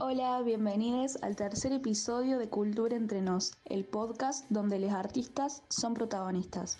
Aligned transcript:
Hola, 0.00 0.42
bienvenidos 0.42 1.22
al 1.22 1.36
tercer 1.36 1.72
episodio 1.72 2.36
de 2.40 2.48
Cultura 2.48 2.96
Entre 2.96 3.22
Nos, 3.22 3.52
el 3.64 3.84
podcast 3.84 4.44
donde 4.50 4.80
los 4.80 4.92
artistas 4.92 5.62
son 5.68 5.94
protagonistas. 5.94 6.78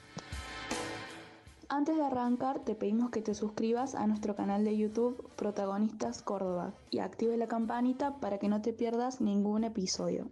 Antes 1.69 1.97
de 1.97 2.03
arrancar, 2.03 2.65
te 2.65 2.75
pedimos 2.75 3.11
que 3.11 3.23
te 3.23 3.35
suscribas 3.35 3.95
a 3.95 4.09
nuestro 4.09 4.35
canal 4.35 4.65
de 4.65 4.77
YouTube 4.77 5.31
Protagonistas 5.37 6.23
Córdoba 6.23 6.75
y 6.91 6.99
active 6.99 7.37
la 7.37 7.47
campanita 7.47 8.19
para 8.19 8.39
que 8.39 8.49
no 8.49 8.63
te 8.63 8.73
pierdas 8.73 9.21
ningún 9.21 9.63
episodio. 9.63 10.29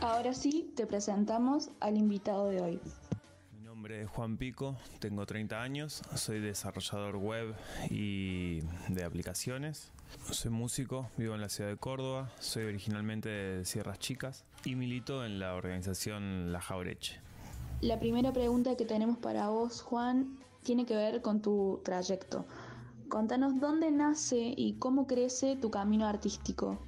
Ahora 0.00 0.32
sí, 0.32 0.72
te 0.76 0.86
presentamos 0.86 1.70
al 1.80 1.96
invitado 1.96 2.46
de 2.46 2.60
hoy. 2.60 2.80
Nombre 3.84 4.00
es 4.00 4.08
Juan 4.08 4.38
Pico, 4.38 4.78
tengo 4.98 5.26
30 5.26 5.60
años, 5.60 6.00
soy 6.14 6.40
desarrollador 6.40 7.18
web 7.18 7.54
y 7.90 8.60
de 8.88 9.04
aplicaciones. 9.04 9.92
Soy 10.30 10.50
músico, 10.50 11.10
vivo 11.18 11.34
en 11.34 11.42
la 11.42 11.50
ciudad 11.50 11.68
de 11.68 11.76
Córdoba, 11.76 12.32
soy 12.40 12.64
originalmente 12.64 13.28
de 13.28 13.64
Sierras 13.66 13.98
Chicas 13.98 14.46
y 14.64 14.74
milito 14.74 15.22
en 15.26 15.38
la 15.38 15.54
organización 15.54 16.50
La 16.50 16.62
Jaureche. 16.62 17.20
La 17.82 18.00
primera 18.00 18.32
pregunta 18.32 18.74
que 18.74 18.86
tenemos 18.86 19.18
para 19.18 19.50
vos, 19.50 19.82
Juan, 19.82 20.38
tiene 20.62 20.86
que 20.86 20.96
ver 20.96 21.20
con 21.20 21.42
tu 21.42 21.82
trayecto. 21.84 22.46
Contanos 23.10 23.60
dónde 23.60 23.90
nace 23.90 24.54
y 24.56 24.76
cómo 24.78 25.06
crece 25.06 25.56
tu 25.56 25.70
camino 25.70 26.06
artístico. 26.06 26.78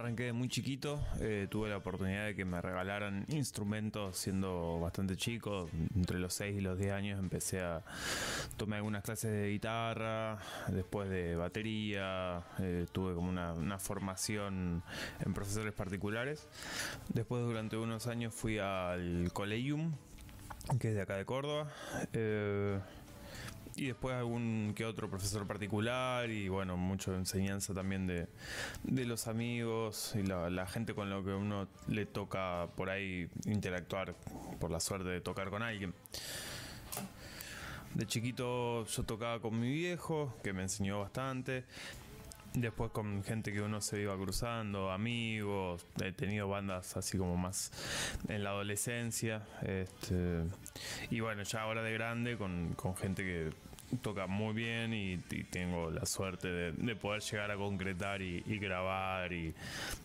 Arranqué 0.00 0.22
de 0.22 0.32
muy 0.32 0.48
chiquito, 0.48 0.98
eh, 1.20 1.46
tuve 1.50 1.68
la 1.68 1.76
oportunidad 1.76 2.24
de 2.24 2.34
que 2.34 2.46
me 2.46 2.62
regalaran 2.62 3.26
instrumentos 3.28 4.16
siendo 4.16 4.80
bastante 4.80 5.14
chico, 5.14 5.68
entre 5.94 6.18
los 6.18 6.32
6 6.32 6.56
y 6.56 6.60
los 6.62 6.78
10 6.78 6.92
años 6.92 7.18
empecé 7.18 7.60
a 7.60 7.82
tomar 8.56 8.78
algunas 8.78 9.04
clases 9.04 9.30
de 9.30 9.50
guitarra, 9.50 10.38
después 10.68 11.10
de 11.10 11.36
batería, 11.36 12.42
eh, 12.60 12.86
tuve 12.90 13.14
como 13.14 13.28
una, 13.28 13.52
una, 13.52 13.78
formación 13.78 14.82
en 15.22 15.34
profesores 15.34 15.74
particulares, 15.74 16.48
después 17.12 17.44
durante 17.44 17.76
unos 17.76 18.06
años 18.06 18.32
fui 18.32 18.58
al 18.58 19.28
Colegium, 19.34 19.92
que 20.78 20.88
es 20.88 20.94
de 20.94 21.02
acá 21.02 21.16
de 21.16 21.24
Córdoba. 21.26 21.68
Eh, 22.14 22.78
y 23.80 23.86
después 23.86 24.14
algún 24.14 24.74
que 24.76 24.84
otro 24.84 25.08
profesor 25.08 25.46
particular 25.46 26.28
y 26.28 26.48
bueno, 26.50 26.76
mucha 26.76 27.14
enseñanza 27.14 27.72
también 27.72 28.06
de, 28.06 28.28
de 28.82 29.06
los 29.06 29.26
amigos 29.26 30.14
y 30.14 30.22
la, 30.22 30.50
la, 30.50 30.66
gente 30.66 30.94
con 30.94 31.08
lo 31.08 31.24
que 31.24 31.30
uno 31.30 31.66
le 31.88 32.04
toca 32.04 32.68
por 32.76 32.90
ahí 32.90 33.30
interactuar, 33.46 34.14
por 34.60 34.70
la 34.70 34.80
suerte 34.80 35.08
de 35.08 35.22
tocar 35.22 35.48
con 35.48 35.62
alguien. 35.62 35.94
De 37.94 38.06
chiquito 38.06 38.84
yo 38.84 39.02
tocaba 39.04 39.40
con 39.40 39.58
mi 39.58 39.72
viejo, 39.72 40.36
que 40.44 40.52
me 40.52 40.60
enseñó 40.60 41.00
bastante. 41.00 41.64
Después 42.52 42.90
con 42.90 43.22
gente 43.22 43.52
que 43.52 43.62
uno 43.62 43.80
se 43.80 44.02
iba 44.02 44.16
cruzando, 44.16 44.90
amigos, 44.90 45.86
he 46.02 46.10
tenido 46.12 46.48
bandas 46.48 46.96
así 46.96 47.16
como 47.16 47.36
más 47.36 47.70
en 48.28 48.44
la 48.44 48.50
adolescencia. 48.50 49.46
Este, 49.62 50.42
y 51.10 51.20
bueno, 51.20 51.44
ya 51.44 51.62
ahora 51.62 51.82
de 51.82 51.92
grande 51.92 52.36
con, 52.36 52.74
con 52.74 52.96
gente 52.96 53.22
que 53.22 53.50
toca 53.98 54.26
muy 54.26 54.54
bien 54.54 54.94
y, 54.94 55.14
y 55.30 55.44
tengo 55.44 55.90
la 55.90 56.06
suerte 56.06 56.48
de, 56.48 56.72
de, 56.72 56.96
poder 56.96 57.22
llegar 57.22 57.50
a 57.50 57.56
concretar 57.56 58.22
y, 58.22 58.42
y, 58.46 58.58
grabar 58.58 59.32
y 59.32 59.54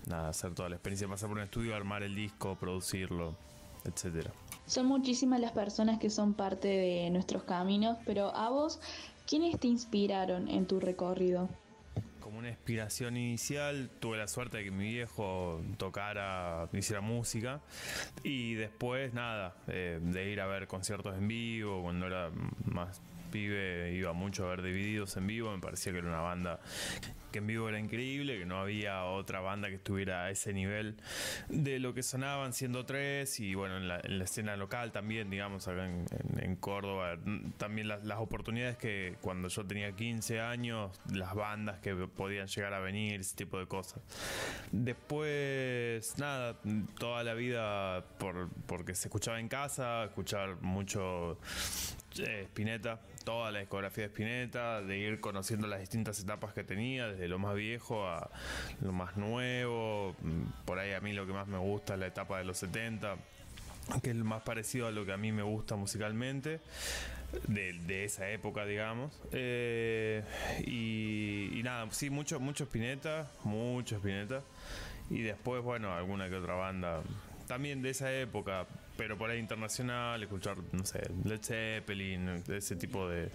nada, 0.08 0.30
hacer 0.30 0.53
toda 0.53 0.69
la 0.69 0.75
experiencia, 0.75 1.08
pasar 1.08 1.30
por 1.30 1.38
un 1.38 1.44
estudio, 1.44 1.75
armar 1.75 2.03
el 2.03 2.16
disco, 2.16 2.55
producirlo, 2.55 3.36
etcétera. 3.83 4.31
Son 4.66 4.86
muchísimas 4.86 5.39
las 5.39 5.52
personas 5.52 6.00
que 6.00 6.09
son 6.09 6.33
parte 6.33 6.67
de 6.67 7.09
nuestros 7.11 7.44
caminos, 7.44 7.97
pero 8.05 8.36
a 8.36 8.50
vos, 8.50 8.80
¿quiénes 9.27 9.59
te 9.59 9.67
inspiraron 9.67 10.47
en 10.47 10.66
tu 10.66 10.80
recorrido? 10.80 11.49
como 12.25 12.39
una 12.39 12.49
inspiración 12.49 13.17
inicial, 13.17 13.92
tuve 13.99 14.17
la 14.17 14.27
suerte 14.27 14.58
de 14.58 14.64
que 14.64 14.72
mi 14.72 14.92
viejo 14.92 15.61
tocara, 15.77 16.67
hiciera 16.73 16.99
música 16.99 17.61
y 18.23 18.55
después 18.55 19.14
nada, 19.14 19.55
eh, 19.67 19.99
de 20.02 20.31
ir 20.31 20.42
a 20.42 20.47
ver 20.47 20.67
conciertos 20.67 21.15
en 21.15 21.27
vivo, 21.27 21.83
cuando 21.83 22.08
era 22.08 22.32
más 22.64 22.99
pibe 23.25 23.93
iba 23.93 24.13
mucho 24.13 24.45
a 24.45 24.49
ver 24.49 24.61
Divididos 24.61 25.17
en 25.17 25.27
vivo, 25.27 25.52
me 25.52 25.59
parecía 25.59 25.91
que 25.91 25.99
era 25.99 26.08
una 26.08 26.21
banda 26.21 26.59
que 27.31 27.39
en 27.39 27.47
vivo 27.47 27.67
era 27.67 27.80
increíble, 27.80 28.39
que 28.39 28.45
no 28.45 28.59
había 28.59 29.03
otra 29.03 29.41
banda 29.41 29.67
que 29.67 29.75
estuviera 29.75 30.23
a 30.23 30.30
ese 30.30 30.53
nivel 30.53 30.95
de 31.49 31.80
lo 31.80 31.93
que 31.93 32.02
sonaban 32.02 32.53
siendo 32.53 32.85
tres 32.85 33.41
y 33.41 33.55
bueno, 33.55 33.75
en 33.75 33.89
la, 33.89 33.99
en 34.02 34.19
la 34.19 34.23
escena 34.23 34.55
local 34.55 34.93
también, 34.93 35.30
digamos, 35.30 35.67
acá 35.67 35.85
en 35.85 36.55
Córdoba, 36.55 37.17
también 37.58 37.89
las, 37.89 38.05
las, 38.05 38.19
oportunidades 38.19 38.77
que 38.77 39.17
cuando 39.19 39.49
yo 39.49 39.65
tenía 39.65 39.91
15 39.91 40.39
años, 40.39 40.97
las 41.14 41.35
bandas 41.35 41.80
que 41.80 41.93
podían 41.93 42.47
llegar 42.47 42.73
a 42.73 42.80
venir, 42.80 43.19
ese 43.19 43.35
tipo 43.35 43.59
de 43.59 43.67
cosas. 43.67 44.02
Después, 44.71 46.17
nada, 46.17 46.58
toda 46.97 47.23
la 47.23 47.33
vida 47.33 48.05
por, 48.17 48.49
porque 48.65 48.95
se 48.95 49.09
escuchaba 49.09 49.39
en 49.39 49.49
casa, 49.49 50.05
escuchar 50.05 50.61
mucho 50.61 51.37
eh, 52.19 52.43
Spinetta, 52.45 53.02
toda 53.25 53.52
la 53.52 53.59
discografía 53.59 54.03
de 54.03 54.08
Spinetta, 54.08 54.81
de 54.81 54.97
ir 54.97 55.19
conociendo 55.19 55.67
las 55.67 55.81
distintas 55.81 56.19
etapas 56.19 56.53
que 56.53 56.63
tenía, 56.63 57.08
desde 57.08 57.27
lo 57.27 57.39
más 57.39 57.55
viejo 57.55 58.08
a 58.08 58.30
lo 58.81 58.93
más 58.93 59.17
nuevo. 59.17 60.15
Por 60.63 60.80
ahí 60.80 60.93
a 60.93 61.02
mí 61.02 61.11
lo 61.11 61.27
que 61.27 61.33
más 61.33 61.47
me 61.47 61.58
gusta 61.58 61.95
es 61.95 61.99
la 61.99 62.08
etapa 62.08 62.37
de 62.37 62.45
los 62.45 62.58
70 62.58 63.17
que 64.02 64.09
es 64.09 64.15
más 64.15 64.41
parecido 64.41 64.87
a 64.87 64.91
lo 64.91 65.05
que 65.05 65.14
a 65.14 65.17
mí 65.17 65.31
me 65.31 65.43
gusta 65.43 65.75
musicalmente, 65.75 66.59
de, 67.47 68.03
esa 68.03 68.30
época, 68.31 68.65
digamos. 68.65 69.14
Eh, 69.31 70.23
y, 70.65 71.52
y, 71.53 71.64
nada, 71.64 71.87
sí, 71.91 72.09
mucho, 72.09 72.39
mucho 72.39 72.64
Spinetta, 72.64 73.31
mucho 73.43 73.97
Spinetta. 73.97 74.41
Y 75.09 75.21
después, 75.21 75.61
bueno, 75.61 75.93
alguna 75.93 76.30
que 76.30 76.35
otra 76.35 76.55
banda 76.55 77.03
también 77.47 77.81
de 77.81 77.91
esa 77.91 78.11
época, 78.11 78.65
pero 78.98 79.17
por 79.17 79.30
ahí 79.30 79.39
internacional, 79.39 80.22
escuchar, 80.23 80.58
no 80.72 80.86
sé, 80.86 81.02
Led 81.23 81.42
Zeppelin, 81.42 82.44
ese 82.48 82.76
tipo 82.76 83.08
de, 83.08 83.30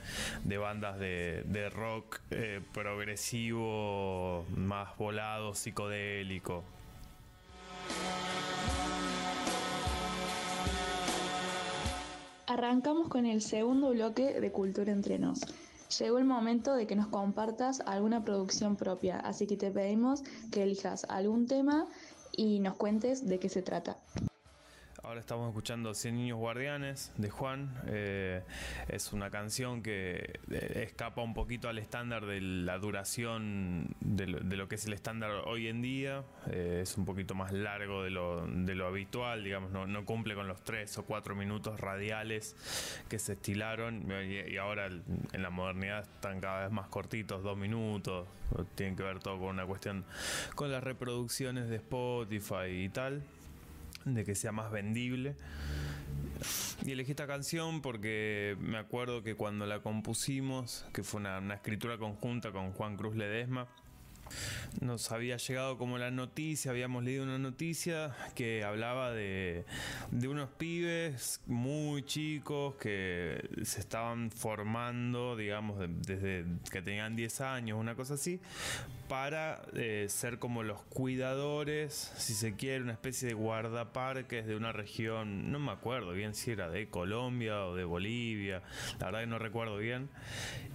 de 0.45 0.59
bandas 0.59 0.99
de, 0.99 1.43
de 1.47 1.69
rock 1.71 2.21
eh, 2.31 2.61
progresivo, 2.73 4.45
más 4.57 4.97
volado, 4.97 5.55
psicodélico. 5.55 6.65
Arrancamos 12.47 13.09
con 13.09 13.27
el 13.27 13.43
segundo 13.43 13.91
bloque 13.91 14.41
de 14.41 14.51
Cultura 14.51 14.91
Entre 14.91 15.19
Nos. 15.19 15.41
Llegó 15.99 16.19
el 16.19 16.25
momento 16.25 16.75
de 16.75 16.87
que 16.87 16.97
nos 16.97 17.09
compartas 17.09 17.81
alguna 17.81 18.25
producción 18.25 18.77
propia, 18.77 19.19
así 19.19 19.47
que 19.47 19.57
te 19.57 19.71
pedimos 19.71 20.23
que 20.51 20.63
elijas 20.63 21.05
algún 21.09 21.47
tema 21.47 21.87
y 22.33 22.61
nos 22.61 22.77
cuentes 22.77 23.27
de 23.27 23.39
qué 23.39 23.49
se 23.49 23.63
trata. 23.63 23.99
Ahora 25.11 25.23
estamos 25.23 25.49
escuchando 25.49 25.93
100 25.93 26.15
Niños 26.15 26.39
Guardianes 26.39 27.13
de 27.17 27.31
Juan. 27.31 27.75
Eh, 27.89 28.45
es 28.87 29.13
una 29.13 29.29
canción 29.29 29.83
que 29.83 30.39
eh, 30.53 30.85
escapa 30.87 31.21
un 31.21 31.35
poquito 31.35 31.69
al 31.69 31.79
estándar 31.79 32.27
de 32.27 32.41
la 32.41 32.79
duración 32.79 33.89
de 33.99 34.29
lo, 34.29 34.39
de 34.39 34.57
lo 34.57 34.69
que 34.69 34.77
es 34.77 34.87
el 34.87 34.93
estándar 34.93 35.33
hoy 35.47 35.67
en 35.67 35.83
día. 35.83 36.23
Eh, 36.49 36.79
es 36.85 36.97
un 36.97 37.07
poquito 37.07 37.35
más 37.35 37.51
largo 37.51 38.05
de 38.05 38.11
lo, 38.11 38.47
de 38.47 38.77
lo 38.77 38.87
habitual, 38.87 39.43
digamos, 39.43 39.73
no, 39.73 40.05
cumple 40.05 40.37
con 40.37 40.47
los 40.47 40.63
3 40.63 40.99
o 40.99 41.03
4 41.05 41.35
minutos 41.35 41.81
radiales 41.81 42.55
que 43.09 43.19
se 43.19 43.33
estilaron 43.33 44.07
y, 44.13 44.53
y, 44.53 44.59
ahora 44.59 44.87
en 44.87 45.43
la 45.43 45.51
modernidad 45.51 46.03
están 46.03 46.39
cada 46.41 46.63
vez 46.63 46.71
más 46.71 46.87
cortitos, 46.87 47.43
2 47.43 47.59
minutos. 47.59 48.29
Tienen 48.77 48.95
que 48.95 49.03
ver 49.03 49.19
todo 49.19 49.41
con 49.41 49.49
una 49.49 49.67
cuestión 49.67 50.05
con 50.55 50.71
las 50.71 50.85
reproducciones 50.85 51.69
de 51.69 51.77
Spotify 51.77 52.85
y 52.85 52.89
tal 52.91 53.25
de 54.05 54.25
que 54.25 54.35
sea 54.35 54.53
más 54.53 54.71
vendible. 54.71 55.37
Y 56.85 56.93
elegí 56.93 57.11
esta 57.11 57.27
canción 57.27 57.83
porque 57.83 58.57
me 58.61 58.79
acuerdo 58.79 59.23
que 59.23 59.35
cuando 59.35 59.67
la 59.67 59.81
compusimos, 59.81 60.87
que 60.93 61.03
fue 61.03 61.21
una, 61.21 61.39
una 61.39 61.55
escritura 61.55 61.99
conjunta 61.99 62.53
con 62.53 62.73
Juan 62.73 62.97
Cruz 62.97 63.15
Ledesma, 63.15 63.69
nos 64.81 65.13
había 65.13 65.37
llegado 65.37 65.79
como 65.79 65.99
la 65.99 66.11
noticia, 66.11 66.71
habíamos 66.71 67.05
leído 67.05 67.25
una 67.25 67.39
noticia 67.39 68.15
que 68.35 68.65
hablaba 68.65 69.11
de, 69.13 69.65
de, 70.11 70.29
unos 70.29 70.49
pibes 70.51 71.41
muy 71.47 72.03
chicos 72.05 72.75
que 72.77 73.49
se 73.63 73.81
estaban 73.81 74.31
formando, 74.31 75.37
digamos, 75.37 75.79
desde 76.07 76.45
que 76.71 76.83
tenían 76.83 77.17
10 77.17 77.41
años, 77.41 77.79
una 77.79 77.95
cosa 77.95 78.15
así, 78.15 78.41
para 79.09 79.63
eh, 79.75 80.07
ser 80.09 80.39
como 80.39 80.63
los 80.63 80.83
cuidadores, 80.83 82.13
si 82.17 82.33
se 82.35 82.55
quiere, 82.55 82.83
una 82.83 82.93
especie 82.93 83.29
de 83.29 83.35
guardaparques 83.35 84.47
de 84.47 84.55
una 84.55 84.73
región, 84.73 85.51
no 85.51 85.59
me 85.59 85.73
acuerdo 85.73 86.13
bien 86.13 86.35
si 86.35 86.53
era 86.53 86.71
de 86.71 86.89
Colombia 86.89 87.67
o 87.67 87.75
de 87.75 87.85
Bolivia, 87.85 88.63
la 88.99 89.07
verdad 89.07 89.21
que 89.21 89.27
no 89.27 89.39
recuerdo 89.39 89.77
bien, 89.79 90.09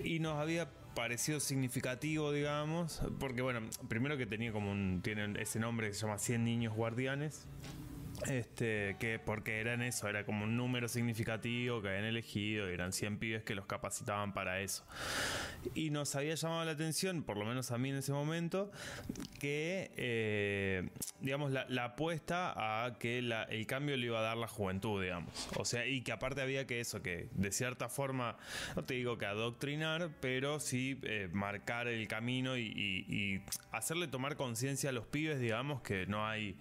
y 0.03 0.19
nos 0.19 0.37
había 0.37 0.67
parecido 0.95 1.39
significativo, 1.39 2.31
digamos, 2.31 3.01
porque 3.19 3.41
bueno, 3.41 3.59
primero 3.87 4.17
que 4.17 4.25
tenía 4.25 4.51
como 4.51 4.71
un, 4.71 5.01
tiene 5.03 5.39
ese 5.39 5.59
nombre 5.59 5.89
que 5.89 5.93
se 5.93 6.01
llama 6.01 6.17
100 6.17 6.43
niños 6.43 6.73
guardianes, 6.73 7.45
Este, 8.27 8.95
que 8.99 9.19
porque 9.19 9.59
eran 9.59 9.81
eso, 9.81 10.07
era 10.07 10.25
como 10.25 10.45
un 10.45 10.57
número 10.57 10.87
significativo 10.87 11.81
que 11.81 11.89
habían 11.89 12.05
elegido, 12.05 12.69
y 12.69 12.73
eran 12.73 12.93
100 12.93 13.19
pibes 13.19 13.43
que 13.43 13.55
los 13.55 13.65
capacitaban 13.65 14.33
para 14.33 14.61
eso. 14.61 14.83
Y 15.73 15.89
nos 15.89 16.15
había 16.15 16.35
llamado 16.35 16.65
la 16.65 16.71
atención, 16.71 17.23
por 17.23 17.37
lo 17.37 17.45
menos 17.45 17.71
a 17.71 17.77
mí 17.77 17.89
en 17.89 17.97
ese 17.97 18.13
momento, 18.13 18.71
que, 19.39 19.91
eh, 19.97 20.89
digamos, 21.19 21.51
la, 21.51 21.85
apuesta 21.85 22.85
a 22.85 22.97
que 22.97 23.19
el 23.19 23.67
cambio 23.67 23.95
le 23.95 24.07
iba 24.07 24.19
a 24.19 24.23
dar 24.23 24.37
la 24.37 24.47
juventud, 24.47 25.01
digamos. 25.01 25.47
O 25.55 25.65
sea, 25.65 25.85
y 25.85 26.01
que 26.01 26.11
aparte 26.11 26.41
había 26.41 26.65
que 26.65 26.79
eso, 26.79 27.01
que 27.01 27.29
de 27.33 27.51
cierta 27.51 27.89
forma, 27.89 28.37
no 28.75 28.83
te 28.83 28.95
digo 28.95 29.17
que 29.17 29.25
adoctrinar, 29.25 30.09
pero 30.19 30.59
sí 30.59 30.99
eh, 31.03 31.29
marcar 31.31 31.87
el 31.87 32.07
camino 32.07 32.57
y, 32.57 32.63
y 32.65 33.41
hacerle 33.71 34.07
tomar 34.07 34.35
conciencia 34.35 34.89
a 34.89 34.93
los 34.93 35.05
pibes, 35.05 35.39
digamos, 35.39 35.81
que 35.81 36.07
no 36.07 36.27
hay 36.27 36.57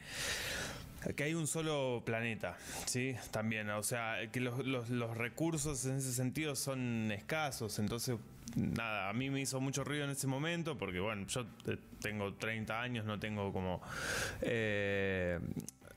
que 1.16 1.24
hay 1.24 1.34
un 1.34 1.46
solo 1.46 2.02
planeta, 2.04 2.56
¿sí? 2.86 3.14
También, 3.30 3.68
o 3.70 3.82
sea, 3.82 4.16
que 4.32 4.40
los, 4.40 4.64
los, 4.64 5.16
recursos 5.16 5.84
en 5.86 5.96
ese 5.96 6.12
sentido 6.12 6.56
son 6.56 7.10
escasos, 7.12 7.78
entonces, 7.78 8.16
nada, 8.56 9.08
a 9.08 9.12
mí 9.12 9.30
me 9.30 9.40
hizo 9.40 9.60
mucho 9.60 9.84
ruido 9.84 10.04
en 10.04 10.10
ese 10.10 10.26
momento, 10.26 10.76
porque 10.78 11.00
bueno, 11.00 11.26
yo 11.26 11.46
eh, 11.66 11.78
tengo 12.00 12.34
30 12.34 12.80
años, 12.80 13.04
no 13.04 13.18
tengo 13.18 13.52
como... 13.52 13.82
Eh, 14.42 15.38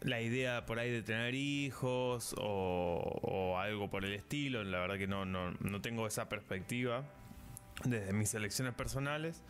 la 0.01 0.21
idea 0.21 0.63
por 0.67 0.77
ahí 0.77 0.91
de 0.91 1.01
tener 1.01 1.33
hijos 1.33 2.35
o, 2.37 3.19
o, 3.23 3.57
algo 3.57 3.89
por 3.89 4.05
el 4.05 4.13
estilo, 4.13 4.63
la 4.63 4.79
verdad 4.79 4.97
que 4.99 5.07
no, 5.07 5.25
no, 5.25 5.51
no 5.59 5.81
tengo 5.81 6.05
esa 6.05 6.29
perspectiva 6.29 7.03
desde 7.83 8.13
mis 8.13 8.33
elecciones 8.33 8.73
personales. 8.73 9.41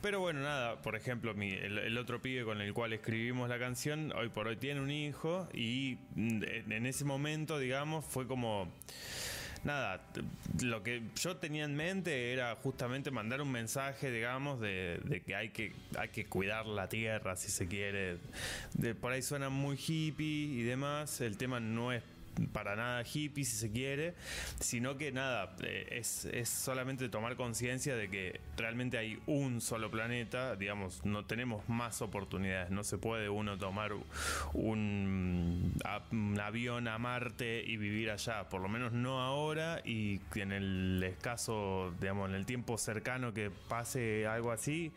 Pero 0.00 0.20
bueno, 0.20 0.40
nada, 0.40 0.82
por 0.82 0.96
ejemplo, 0.96 1.32
el, 1.32 1.96
otro 1.96 2.20
pibe 2.20 2.44
con 2.44 2.60
el 2.60 2.74
cual 2.74 2.92
escribimos 2.92 3.48
la 3.48 3.58
canción, 3.58 4.12
hoy 4.12 4.28
por 4.28 4.48
hoy 4.48 4.56
tiene 4.56 4.80
un 4.80 4.90
hijo 4.90 5.48
y 5.54 5.98
en 6.16 6.86
ese 6.86 7.04
momento, 7.04 7.58
digamos, 7.58 8.04
fue 8.04 8.26
como... 8.26 8.72
Nada, 9.64 10.04
lo 10.60 10.82
que 10.82 11.04
yo 11.14 11.36
tenía 11.36 11.64
en 11.64 11.76
mente 11.76 12.32
era 12.32 12.56
justamente 12.56 13.12
mandar 13.12 13.40
un 13.40 13.52
mensaje, 13.52 14.10
digamos, 14.10 14.58
de, 14.58 15.22
que 15.24 15.36
hay 15.36 15.50
que 15.50 15.72
hay 15.96 16.08
que 16.08 16.26
cuidar 16.26 16.66
la 16.66 16.88
tierra, 16.88 17.36
si 17.36 17.48
se 17.48 17.68
quiere. 17.68 18.18
Por 19.00 19.12
ahí 19.12 19.22
suena 19.22 19.50
muy 19.50 19.76
hippie 19.76 20.26
y 20.26 20.62
demás. 20.64 21.20
El 21.20 21.36
tema 21.36 21.60
no 21.60 21.92
es 21.92 22.02
para 22.52 22.76
nada 22.76 23.02
hippie, 23.02 23.44
si 23.44 23.56
se 23.56 23.70
quiere, 23.70 24.14
sino 24.60 24.96
que 24.96 25.12
nada, 25.12 25.54
eh, 25.62 25.88
es, 25.92 26.24
es 26.26 26.48
solamente 26.48 27.08
tomar 27.08 27.36
conciencia 27.36 27.96
de 27.96 28.08
que 28.08 28.40
realmente 28.56 28.98
hay 28.98 29.20
un 29.26 29.60
solo 29.60 29.90
planeta, 29.90 30.56
digamos, 30.56 31.04
no 31.04 31.24
tenemos 31.24 31.68
más 31.68 32.02
oportunidades, 32.02 32.70
no 32.70 32.84
se 32.84 32.98
puede 32.98 33.28
uno 33.28 33.58
tomar 33.58 33.92
un, 34.52 35.72
avión 36.40 36.88
a 36.88 36.98
Marte 36.98 37.62
y 37.64 37.76
vivir 37.76 38.10
allá, 38.10 38.48
por 38.48 38.60
lo 38.60 38.68
menos 38.68 38.92
no 38.92 39.20
ahora 39.20 39.80
y 39.84 40.20
en 40.34 40.52
el 40.52 41.02
escaso, 41.02 41.92
digamos, 42.00 42.28
en 42.28 42.34
el 42.34 42.46
tiempo 42.46 42.78
cercano 42.78 43.32
que 43.32 43.50
pase 43.50 44.26
algo 44.26 44.52
así, 44.52 44.92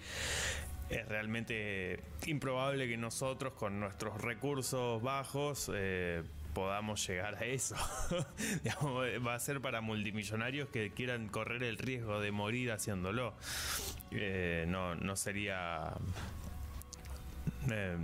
es 0.89 1.07
realmente 1.07 1.99
improbable 2.27 2.87
que 2.87 2.97
nosotros 2.97 3.53
con 3.53 3.79
nuestros 3.79 4.21
recursos 4.21 5.01
bajos 5.01 5.71
eh, 5.73 6.23
podamos 6.55 7.05
llegar 7.05 7.35
a 7.35 7.45
eso. 7.45 7.75
va 9.27 9.35
a 9.35 9.39
ser 9.39 9.61
para 9.61 9.81
multimillonarios 9.81 10.69
que 10.69 10.91
quieran 10.91 11.27
correr 11.27 11.61
el 11.61 11.77
riesgo 11.77 12.19
de 12.19 12.31
morir 12.31 12.71
haciéndolo. 12.71 13.35
Eh, 14.09 14.65
no, 14.67 14.95
no 14.95 15.15
sería 15.17 15.91
eh, 17.69 17.97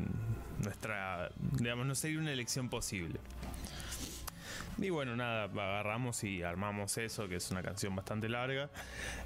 nuestra, 0.59 1.31
digamos, 1.39 1.86
no 1.88 1.95
sería 1.95 2.19
una 2.19 2.33
elección 2.33 2.69
posible. 2.69 3.19
Y 4.77 4.89
bueno, 4.89 5.15
nada, 5.15 5.44
agarramos 5.44 6.24
y 6.24 6.44
armamos 6.44 6.97
eso, 6.97 7.27
que 7.27 7.38
es 7.38 7.51
una 7.51 7.63
canción 7.63 7.95
bastante 7.95 8.27
larga, 8.27 8.69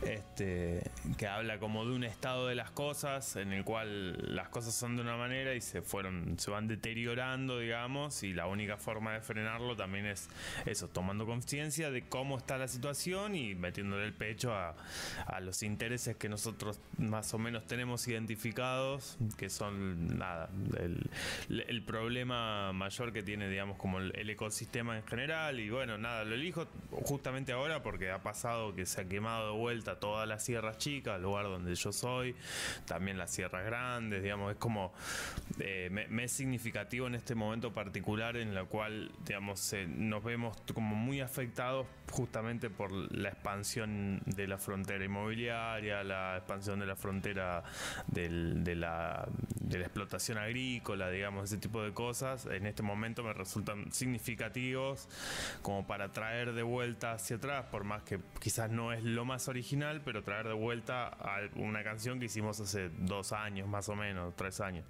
este, 0.04 0.84
que 1.18 1.28
habla 1.28 1.60
como 1.60 1.86
de 1.86 1.94
un 1.94 2.04
estado 2.04 2.48
de 2.48 2.56
las 2.56 2.72
cosas, 2.72 3.36
en 3.36 3.54
el 3.54 3.64
cual 3.64 4.36
las 4.36 4.50
cosas 4.50 4.74
son 4.74 4.96
de 4.96 5.02
una 5.02 5.16
manera 5.16 5.54
y 5.54 5.62
se 5.62 5.82
fueron, 5.82 6.38
se 6.40 6.52
van 6.52 6.68
deteriorando, 6.68 7.60
digamos, 7.60 8.24
y 8.24 8.34
la 8.34 8.48
única 8.48 8.78
forma 8.78 9.14
de 9.14 9.22
frenarlo 9.22 9.76
también 9.76 10.06
es 10.06 10.30
eso, 10.66 10.88
tomando 10.88 11.26
conciencia 11.26 11.92
de 11.92 12.04
cómo 12.08 12.38
está 12.38 12.58
la 12.58 12.68
situación 12.68 13.36
y 13.36 13.56
metiéndole 13.56 14.06
el 14.06 14.14
pecho 14.14 14.54
a, 14.54 14.76
los 15.42 15.64
intereses 15.64 16.16
que 16.16 16.30
nosotros 16.30 16.80
más 16.98 17.34
o 17.34 17.38
menos 17.38 17.68
tenemos 17.68 18.08
identificados, 18.08 19.18
que 19.38 19.50
son 19.50 20.18
nada, 20.18 20.50
el, 20.78 21.84
problema 21.86 22.74
mayor 22.74 23.14
que 23.14 23.22
tiene, 23.22 23.48
digamos, 23.48 23.78
como 23.78 24.00
el 24.00 24.30
ecosistema 24.30 24.98
en 24.98 25.06
general. 25.06 25.60
Y 25.60 25.70
bueno, 25.70 25.98
nada, 25.98 26.24
lo 26.24 26.36
elijo 26.36 26.68
justamente 27.04 27.52
ahora 27.52 27.84
porque 27.84 28.10
ha 28.12 28.24
pasado 28.24 28.74
que 28.74 28.86
se 28.86 29.02
ha 29.02 29.06
quemado 29.08 29.54
de 29.54 29.60
vuelta 29.60 30.00
todas 30.00 30.28
las 30.28 30.44
sierras 30.44 30.78
chicas, 30.96 31.18
el 31.18 31.24
lugar 31.24 31.46
donde 31.46 31.76
yo 31.76 31.92
soy, 31.92 32.36
también 32.86 33.18
las 33.18 33.32
sierras 33.32 33.66
grandes, 33.66 34.24
digamos, 34.24 34.52
es 34.52 34.58
como, 34.58 34.94
eh, 35.60 35.90
me, 35.92 36.24
es 36.24 36.32
significativo 36.32 37.08
en 37.08 37.16
este 37.16 37.36
momento 37.36 37.74
particular 37.74 38.38
en 38.38 38.56
el 38.56 38.66
cual, 38.66 39.12
digamos, 39.26 39.74
nos 39.88 40.24
vemos 40.24 40.58
como 40.74 40.96
muy 40.96 41.20
afectados 41.20 41.86
justamente 42.12 42.70
por 42.70 42.92
la 42.92 43.30
expansión 43.30 44.22
de 44.26 44.48
la 44.48 44.58
frontera 44.58 45.04
inmobiliaria, 45.04 46.04
la 46.04 46.38
expansión 46.38 46.80
de 46.80 46.86
la 46.86 46.96
frontera 46.96 47.64
de, 48.08 48.30
la, 48.76 49.28
de 49.60 49.80
la 49.80 49.86
explotación 49.86 50.38
agrícola, 50.38 51.10
digamos, 51.10 51.46
ese 51.46 51.58
tipo 51.58 51.84
de 51.84 51.94
cosas, 51.94 52.46
en 52.46 52.66
este 52.66 52.84
momento 52.84 53.22
me 53.22 53.34
resultan 53.34 53.92
significativos 53.92 55.10
como 55.62 55.86
para 55.86 56.12
traer 56.12 56.54
de 56.54 56.64
vuelta 56.64 57.12
hacia 57.12 57.36
atrás, 57.36 57.66
por 57.70 57.84
más 57.84 58.04
que 58.04 58.20
quizás 58.40 58.72
no 58.72 58.94
es 58.94 59.04
lo 59.04 59.26
más 59.26 59.50
original, 59.50 60.02
pero 60.06 60.24
traer 60.24 60.48
de 60.48 60.54
vuelta 60.54 60.85
una 61.56 61.84
canción 61.84 62.20
que 62.20 62.26
hicimos 62.26 62.60
hace 62.60 62.90
dos 62.90 63.32
años, 63.32 63.68
más 63.68 63.90
o 63.90 63.96
menos, 63.96 64.36
tres 64.36 64.60
años. 64.62 64.86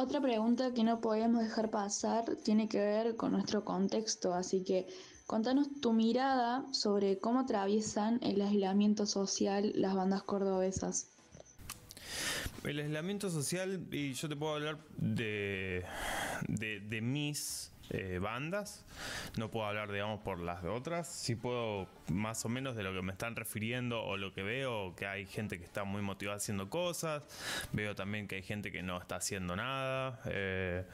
Otra 0.00 0.20
pregunta 0.20 0.72
que 0.72 0.84
no 0.84 1.00
podemos 1.00 1.42
dejar 1.42 1.72
pasar 1.72 2.36
tiene 2.44 2.68
que 2.68 2.78
ver 2.78 3.16
con 3.16 3.32
nuestro 3.32 3.64
contexto, 3.64 4.32
así 4.32 4.62
que 4.62 4.86
contanos 5.26 5.80
tu 5.80 5.92
mirada 5.92 6.64
sobre 6.72 7.18
cómo 7.18 7.40
atraviesan 7.40 8.20
el 8.22 8.40
aislamiento 8.40 9.06
social 9.06 9.72
las 9.74 9.96
bandas 9.96 10.22
cordobesas. 10.22 11.08
El 12.62 12.78
aislamiento 12.78 13.28
social, 13.28 13.88
y 13.90 14.12
yo 14.12 14.28
te 14.28 14.36
puedo 14.36 14.54
hablar 14.54 14.78
de, 14.98 15.84
de, 16.46 16.78
de 16.78 17.00
mis 17.00 17.72
eh, 17.90 18.18
bandas. 18.20 18.84
No 19.36 19.50
puedo 19.50 19.66
hablar, 19.66 19.90
digamos, 19.90 20.20
por 20.20 20.38
las 20.38 20.64
otras. 20.64 21.08
Sí 21.08 21.34
puedo 21.34 21.88
más 22.08 22.44
o 22.44 22.48
menos 22.48 22.76
de 22.76 22.82
lo 22.82 22.92
que 22.92 23.02
me 23.02 23.12
están 23.12 23.36
refiriendo 23.36 24.02
o 24.02 24.16
lo 24.16 24.32
que 24.32 24.42
veo, 24.42 24.94
que 24.94 25.06
hay 25.06 25.26
gente 25.26 25.58
que 25.58 25.64
está 25.64 25.84
muy 25.84 26.02
motivada 26.02 26.36
haciendo 26.36 26.68
cosas. 26.68 27.24
Veo 27.72 27.94
también 27.94 28.28
que 28.28 28.36
hay 28.36 28.42
gente 28.42 28.72
que 28.72 28.82
no 28.82 28.98
está 28.98 29.16
haciendo 29.16 29.56
nada. 29.56 30.20
Eh, 30.26 30.84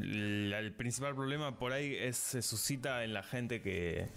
el 0.00 0.72
principal 0.76 1.14
problema 1.14 1.58
por 1.58 1.72
ahí 1.72 1.94
es, 1.94 2.16
se 2.16 2.42
suscita 2.42 3.04
en 3.04 3.12
la 3.12 3.22
gente 3.22 3.60
que, 3.60 4.08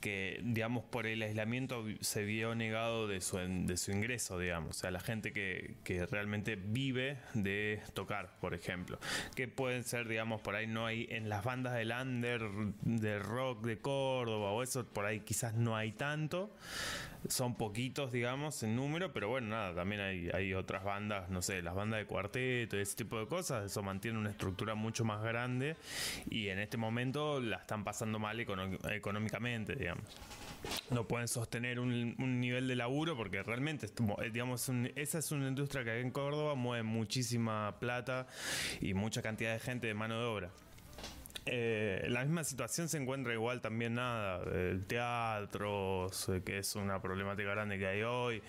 que, 0.00 0.40
digamos, 0.42 0.84
por 0.84 1.06
el 1.06 1.22
aislamiento 1.22 1.84
se 2.00 2.24
vio 2.24 2.54
negado 2.54 3.06
de 3.06 3.20
su, 3.20 3.38
de 3.38 3.76
su 3.76 3.92
ingreso, 3.92 4.38
digamos. 4.38 4.76
O 4.76 4.80
sea, 4.80 4.90
la 4.90 5.00
gente 5.00 5.32
que, 5.32 5.76
que 5.84 6.06
realmente 6.06 6.56
vive 6.56 7.18
de 7.34 7.82
tocar, 7.94 8.38
por 8.40 8.54
ejemplo. 8.54 8.98
Que 9.34 9.48
pueden 9.48 9.84
ser, 9.84 10.08
digamos, 10.08 10.40
por 10.40 10.54
ahí 10.54 10.66
no 10.66 10.86
hay 10.86 11.06
en 11.10 11.28
la 11.28 11.33
las 11.34 11.42
bandas 11.42 11.74
del 11.74 11.90
under, 11.90 12.48
de 12.82 13.18
rock 13.18 13.66
de 13.66 13.78
Córdoba 13.78 14.52
o 14.52 14.62
eso, 14.62 14.84
por 14.86 15.04
ahí 15.04 15.20
quizás 15.20 15.54
no 15.54 15.76
hay 15.76 15.90
tanto. 15.90 16.54
Son 17.28 17.56
poquitos, 17.56 18.12
digamos, 18.12 18.62
en 18.62 18.76
número, 18.76 19.12
pero 19.12 19.30
bueno, 19.30 19.48
nada, 19.48 19.74
también 19.74 20.00
hay, 20.00 20.30
hay 20.32 20.54
otras 20.54 20.84
bandas, 20.84 21.30
no 21.30 21.42
sé, 21.42 21.60
las 21.60 21.74
bandas 21.74 21.98
de 21.98 22.06
cuarteto, 22.06 22.76
ese 22.76 22.94
tipo 22.94 23.18
de 23.18 23.26
cosas, 23.26 23.64
eso 23.64 23.82
mantiene 23.82 24.16
una 24.16 24.30
estructura 24.30 24.76
mucho 24.76 25.04
más 25.04 25.24
grande 25.24 25.76
y 26.30 26.48
en 26.50 26.60
este 26.60 26.76
momento 26.76 27.40
la 27.40 27.56
están 27.56 27.82
pasando 27.82 28.20
mal 28.20 28.38
económicamente, 28.38 29.74
digamos 29.74 30.04
no 30.90 31.06
pueden 31.06 31.28
sostener 31.28 31.78
un, 31.78 32.14
nivel 32.40 32.68
de 32.68 32.76
laburo 32.76 33.16
porque 33.16 33.42
realmente, 33.42 33.88
digamos, 34.32 34.70
esa 34.96 35.18
es 35.18 35.32
una 35.32 35.48
industria 35.48 35.84
que 35.84 36.00
en 36.00 36.10
Córdoba 36.10 36.54
mueve 36.54 36.82
muchísima 36.82 37.78
plata 37.78 38.26
y 38.80 38.94
mucha 38.94 39.22
cantidad 39.22 39.52
de 39.52 39.60
gente 39.60 39.86
de 39.86 39.94
mano 39.94 40.18
de 40.18 40.24
obra. 40.24 40.50
Eh, 41.46 42.06
la 42.08 42.24
misma 42.24 42.42
situación 42.42 42.88
se 42.88 42.96
encuentra 42.96 43.34
igual 43.34 43.60
también 43.60 43.94
nada, 43.94 44.42
el 44.54 44.86
teatro, 44.86 46.10
que 46.44 46.58
es 46.58 46.74
una 46.74 47.02
problemática 47.02 47.50
grande 47.50 47.78
que 47.78 47.86
hay 47.86 48.02
hoy, 48.02 48.42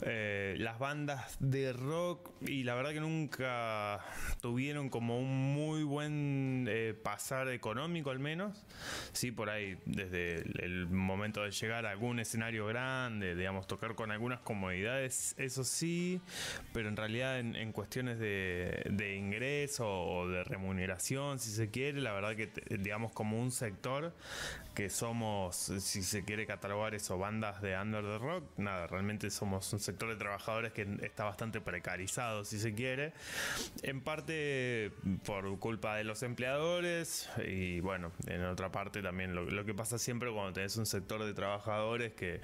eh, 0.00 0.56
las 0.58 0.78
bandas 0.78 1.36
de 1.40 1.74
rock 1.74 2.30
y 2.40 2.64
la 2.64 2.74
verdad 2.74 2.92
que 2.92 3.00
nunca 3.00 4.00
tuvieron 4.40 4.88
como 4.88 5.18
un 5.18 5.52
muy 5.54 5.82
buen 5.82 6.66
eh, 6.70 6.94
pasar 6.94 7.48
económico 7.48 8.10
al 8.10 8.18
menos, 8.18 8.64
sí, 9.12 9.30
por 9.30 9.50
ahí 9.50 9.78
desde 9.84 10.36
el, 10.64 10.88
momento 10.88 11.42
de 11.42 11.50
llegar 11.50 11.84
a 11.84 11.90
algún 11.90 12.18
escenario 12.18 12.66
grande, 12.66 13.34
digamos, 13.34 13.66
tocar 13.66 13.94
con 13.94 14.10
algunas 14.10 14.40
comodidades, 14.40 15.34
eso 15.36 15.64
sí, 15.64 16.20
pero 16.72 16.88
en 16.88 16.96
realidad 16.96 17.38
en, 17.38 17.72
cuestiones 17.72 18.18
de, 18.18 18.86
de 18.90 19.16
ingreso 19.16 19.86
o 19.86 20.28
de 20.28 20.44
remuneración, 20.44 21.38
si 21.38 21.50
se 21.50 21.70
quiere, 21.70 22.00
la 22.00 22.12
verdad 22.12 22.37
que 22.37 22.37
digamos 22.46 23.12
como 23.12 23.40
un 23.40 23.50
sector 23.50 24.14
que 24.74 24.90
somos, 24.90 25.56
si 25.56 26.02
se 26.04 26.24
quiere 26.24 26.46
catalogar 26.46 26.94
eso, 26.94 27.18
bandas 27.18 27.60
de 27.60 27.76
under 27.76 28.00
the 28.00 28.18
rock, 28.18 28.44
nada, 28.58 28.86
realmente 28.86 29.28
somos 29.28 29.72
un 29.72 29.80
sector 29.80 30.08
de 30.08 30.14
trabajadores 30.14 30.72
que 30.72 30.86
está 31.02 31.24
bastante 31.24 31.60
precarizado, 31.60 32.44
si 32.44 32.60
se 32.60 32.74
quiere, 32.74 33.12
en 33.82 34.00
parte 34.00 34.92
por 35.24 35.58
culpa 35.58 35.96
de 35.96 36.04
los 36.04 36.22
empleadores 36.22 37.28
y 37.44 37.80
bueno, 37.80 38.12
en 38.28 38.44
otra 38.44 38.70
parte 38.70 39.02
también 39.02 39.34
lo, 39.34 39.64
que 39.64 39.74
pasa 39.74 39.98
siempre 39.98 40.30
cuando 40.32 40.52
tenés 40.52 40.76
un 40.76 40.86
sector 40.86 41.24
de 41.24 41.34
trabajadores 41.34 42.12
que, 42.12 42.40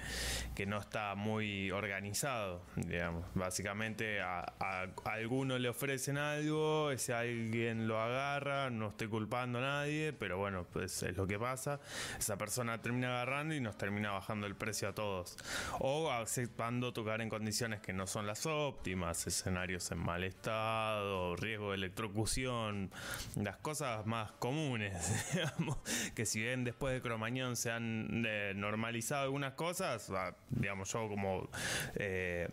que 0.55 0.65
no 0.65 0.77
está 0.77 1.15
muy 1.15 1.71
organizado, 1.71 2.61
digamos, 2.75 3.25
básicamente 3.33 4.19
a, 4.19 4.41
a, 4.59 4.87
a 5.05 5.11
alguno 5.13 5.57
le 5.57 5.69
ofrecen 5.69 6.17
algo, 6.17 6.91
ese 6.91 7.13
alguien 7.13 7.87
lo 7.87 8.01
agarra, 8.01 8.69
no 8.69 8.89
estoy 8.89 9.07
culpando 9.07 9.59
a 9.59 9.61
nadie, 9.61 9.84
pero 10.17 10.37
bueno, 10.37 10.65
pues 10.71 11.03
es 11.03 11.15
lo 11.15 11.27
que 11.27 11.39
pasa 11.39 11.79
esa 12.17 12.37
persona 12.37 12.81
termina 12.81 13.09
agarrando 13.09 13.55
y 13.55 13.59
nos 13.59 13.77
termina 13.77 14.11
bajando 14.11 14.47
el 14.47 14.55
precio 14.55 14.89
a 14.89 14.93
todos. 14.93 15.37
O 15.79 16.11
aceptando 16.11 16.93
tocar 16.93 17.21
en 17.21 17.29
condiciones 17.29 17.81
que 17.81 17.93
no 17.93 18.07
son 18.07 18.27
las 18.27 18.45
óptimas, 18.45 19.27
escenarios 19.27 19.91
en 19.91 19.99
mal 19.99 20.23
estado, 20.23 21.35
riesgo 21.35 21.71
de 21.71 21.77
electrocución, 21.77 22.91
las 23.35 23.57
cosas 23.57 24.05
más 24.05 24.31
comunes, 24.33 24.93
digamos, 25.33 25.77
que 26.13 26.25
si 26.25 26.41
bien 26.41 26.63
después 26.63 26.93
de 26.93 27.01
Cromañón 27.01 27.55
se 27.55 27.71
han 27.71 28.23
eh, 28.25 28.53
normalizado 28.55 29.23
algunas 29.23 29.53
cosas, 29.53 30.11
digamos 30.49 30.91
yo 30.91 31.07
como... 31.07 31.49
Eh, 31.95 32.49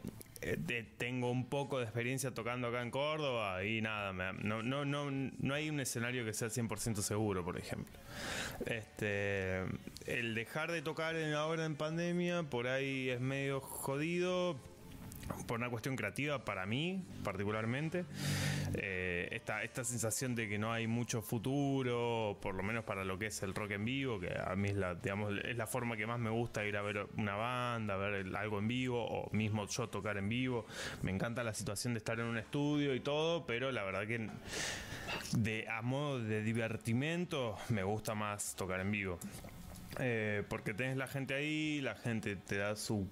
tengo 0.98 1.30
un 1.30 1.48
poco 1.48 1.78
de 1.78 1.84
experiencia 1.84 2.32
tocando 2.32 2.68
acá 2.68 2.82
en 2.82 2.90
Córdoba 2.90 3.64
y 3.64 3.80
nada, 3.80 4.12
no, 4.32 4.62
no, 4.62 4.84
no, 4.84 5.10
no 5.10 5.54
hay 5.54 5.70
un 5.70 5.80
escenario 5.80 6.24
que 6.24 6.32
sea 6.32 6.48
100% 6.48 6.96
seguro, 6.96 7.44
por 7.44 7.58
ejemplo. 7.58 7.98
Este, 8.66 9.62
el 10.06 10.34
dejar 10.34 10.72
de 10.72 10.82
tocar 10.82 11.16
en 11.16 11.34
ahora 11.34 11.64
en 11.64 11.76
pandemia, 11.76 12.42
por 12.42 12.66
ahí 12.66 13.10
es 13.10 13.20
medio 13.20 13.60
jodido, 13.60 14.56
por 15.46 15.58
una 15.58 15.70
cuestión 15.70 15.96
creativa 15.96 16.44
para 16.44 16.66
mí 16.66 17.04
particularmente 17.24 18.04
eh, 18.74 19.28
esta, 19.32 19.62
esta 19.62 19.84
sensación 19.84 20.34
de 20.34 20.48
que 20.48 20.58
no 20.58 20.72
hay 20.72 20.86
mucho 20.86 21.22
futuro 21.22 22.38
por 22.40 22.54
lo 22.54 22.62
menos 22.62 22.84
para 22.84 23.04
lo 23.04 23.18
que 23.18 23.26
es 23.26 23.42
el 23.42 23.54
rock 23.54 23.72
en 23.72 23.84
vivo 23.84 24.20
que 24.20 24.32
a 24.38 24.54
mí 24.56 24.68
es 24.68 24.76
la, 24.76 24.94
digamos, 24.94 25.32
es 25.44 25.56
la 25.56 25.66
forma 25.66 25.96
que 25.96 26.06
más 26.06 26.18
me 26.18 26.30
gusta 26.30 26.64
ir 26.64 26.76
a 26.76 26.82
ver 26.82 27.06
una 27.16 27.36
banda 27.36 27.96
ver 27.96 28.34
algo 28.36 28.58
en 28.58 28.68
vivo 28.68 29.04
o 29.04 29.30
mismo 29.32 29.66
yo 29.66 29.88
tocar 29.88 30.16
en 30.16 30.28
vivo. 30.28 30.66
Me 31.02 31.10
encanta 31.10 31.42
la 31.42 31.54
situación 31.54 31.94
de 31.94 31.98
estar 31.98 32.18
en 32.18 32.26
un 32.26 32.38
estudio 32.38 32.94
y 32.94 33.00
todo 33.00 33.46
pero 33.46 33.72
la 33.72 33.84
verdad 33.84 34.06
que 34.06 34.28
de 35.36 35.68
a 35.68 35.82
modo 35.82 36.20
de 36.20 36.42
divertimento 36.42 37.56
me 37.68 37.82
gusta 37.82 38.14
más 38.14 38.54
tocar 38.56 38.80
en 38.80 38.90
vivo 38.90 39.18
eh, 39.98 40.42
porque 40.48 40.72
tenés 40.74 40.96
la 40.96 41.06
gente 41.06 41.34
ahí, 41.34 41.80
la 41.80 41.94
gente 41.94 42.36
te 42.36 42.58
da 42.58 42.76
su 42.76 43.08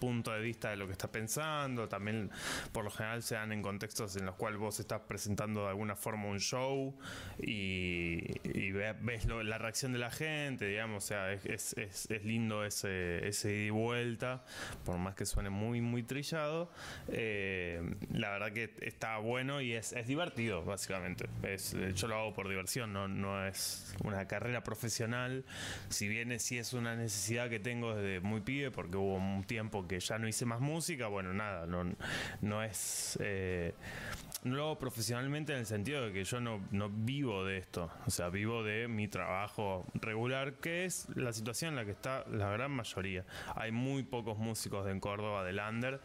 punto 0.00 0.32
de 0.32 0.40
vista 0.40 0.70
de 0.70 0.76
lo 0.76 0.86
que 0.86 0.92
está 0.92 1.10
pensando, 1.10 1.88
también 1.88 2.30
por 2.72 2.84
lo 2.84 2.90
general 2.90 3.22
se 3.22 3.34
dan 3.34 3.52
en 3.52 3.62
contextos 3.62 4.16
en 4.16 4.26
los 4.26 4.34
cuales 4.36 4.58
vos 4.58 4.80
estás 4.80 5.00
presentando 5.00 5.62
de 5.62 5.68
alguna 5.68 5.94
forma 5.96 6.26
un 6.26 6.40
show 6.40 6.94
y, 7.38 8.72
ves, 8.72 9.26
la 9.26 9.58
reacción 9.58 9.92
de 9.92 9.98
la 9.98 10.10
gente, 10.10 10.66
digamos, 10.66 11.04
o 11.04 11.06
sea, 11.06 11.32
es, 11.32 11.74
es, 11.76 12.10
es 12.10 12.24
lindo 12.24 12.64
ese, 12.64 13.26
ese 13.26 13.54
ida 13.54 13.66
y 13.66 13.70
vuelta, 13.70 14.44
por 14.84 14.98
más 14.98 15.14
que 15.14 15.26
suene 15.26 15.50
muy, 15.50 15.80
muy 15.80 16.02
trillado, 16.02 16.70
eh, 17.08 17.82
la 18.12 18.30
verdad 18.30 18.52
que 18.52 18.74
está 18.80 19.18
bueno 19.18 19.60
y 19.60 19.72
es, 19.72 19.92
es 19.92 20.06
divertido, 20.06 20.64
básicamente. 20.64 21.26
Es, 21.42 21.76
yo 21.94 22.08
lo 22.08 22.16
hago 22.16 22.34
por 22.34 22.48
diversión, 22.48 22.92
no, 22.92 23.08
no 23.08 23.46
es 23.46 23.94
una 24.04 24.26
carrera 24.26 24.62
profesional, 24.62 25.44
si 25.88 26.08
bien 26.08 26.21
si 26.38 26.58
es 26.58 26.72
una 26.72 26.96
necesidad 26.96 27.48
que 27.48 27.60
tengo 27.60 27.94
desde 27.94 28.20
muy 28.20 28.40
pibe, 28.40 28.70
porque 28.70 28.96
hubo 28.96 29.14
un 29.14 29.44
tiempo 29.44 29.86
que 29.86 30.00
ya 30.00 30.18
no 30.18 30.28
hice 30.28 30.44
más 30.44 30.60
música, 30.60 31.08
bueno, 31.08 31.32
nada, 31.32 31.66
no, 31.66 31.84
no 32.40 32.62
es... 32.62 33.18
Eh, 33.20 33.74
no 34.44 34.56
lo 34.56 34.64
hago 34.64 34.78
profesionalmente 34.78 35.52
en 35.52 35.60
el 35.60 35.66
sentido 35.66 36.04
de 36.04 36.12
que 36.12 36.24
yo 36.24 36.40
no, 36.40 36.60
no 36.72 36.88
vivo 36.90 37.44
de 37.44 37.58
esto, 37.58 37.90
o 38.06 38.10
sea, 38.10 38.28
vivo 38.28 38.64
de 38.64 38.88
mi 38.88 39.06
trabajo 39.06 39.86
regular, 39.94 40.54
que 40.54 40.84
es 40.84 41.06
la 41.14 41.32
situación 41.32 41.70
en 41.70 41.76
la 41.76 41.84
que 41.84 41.92
está 41.92 42.24
la 42.28 42.50
gran 42.50 42.72
mayoría. 42.72 43.24
Hay 43.54 43.70
muy 43.70 44.02
pocos 44.02 44.38
músicos 44.38 44.84
de 44.84 44.98
Córdoba, 44.98 45.44
de 45.44 45.52
Lander, 45.52 46.00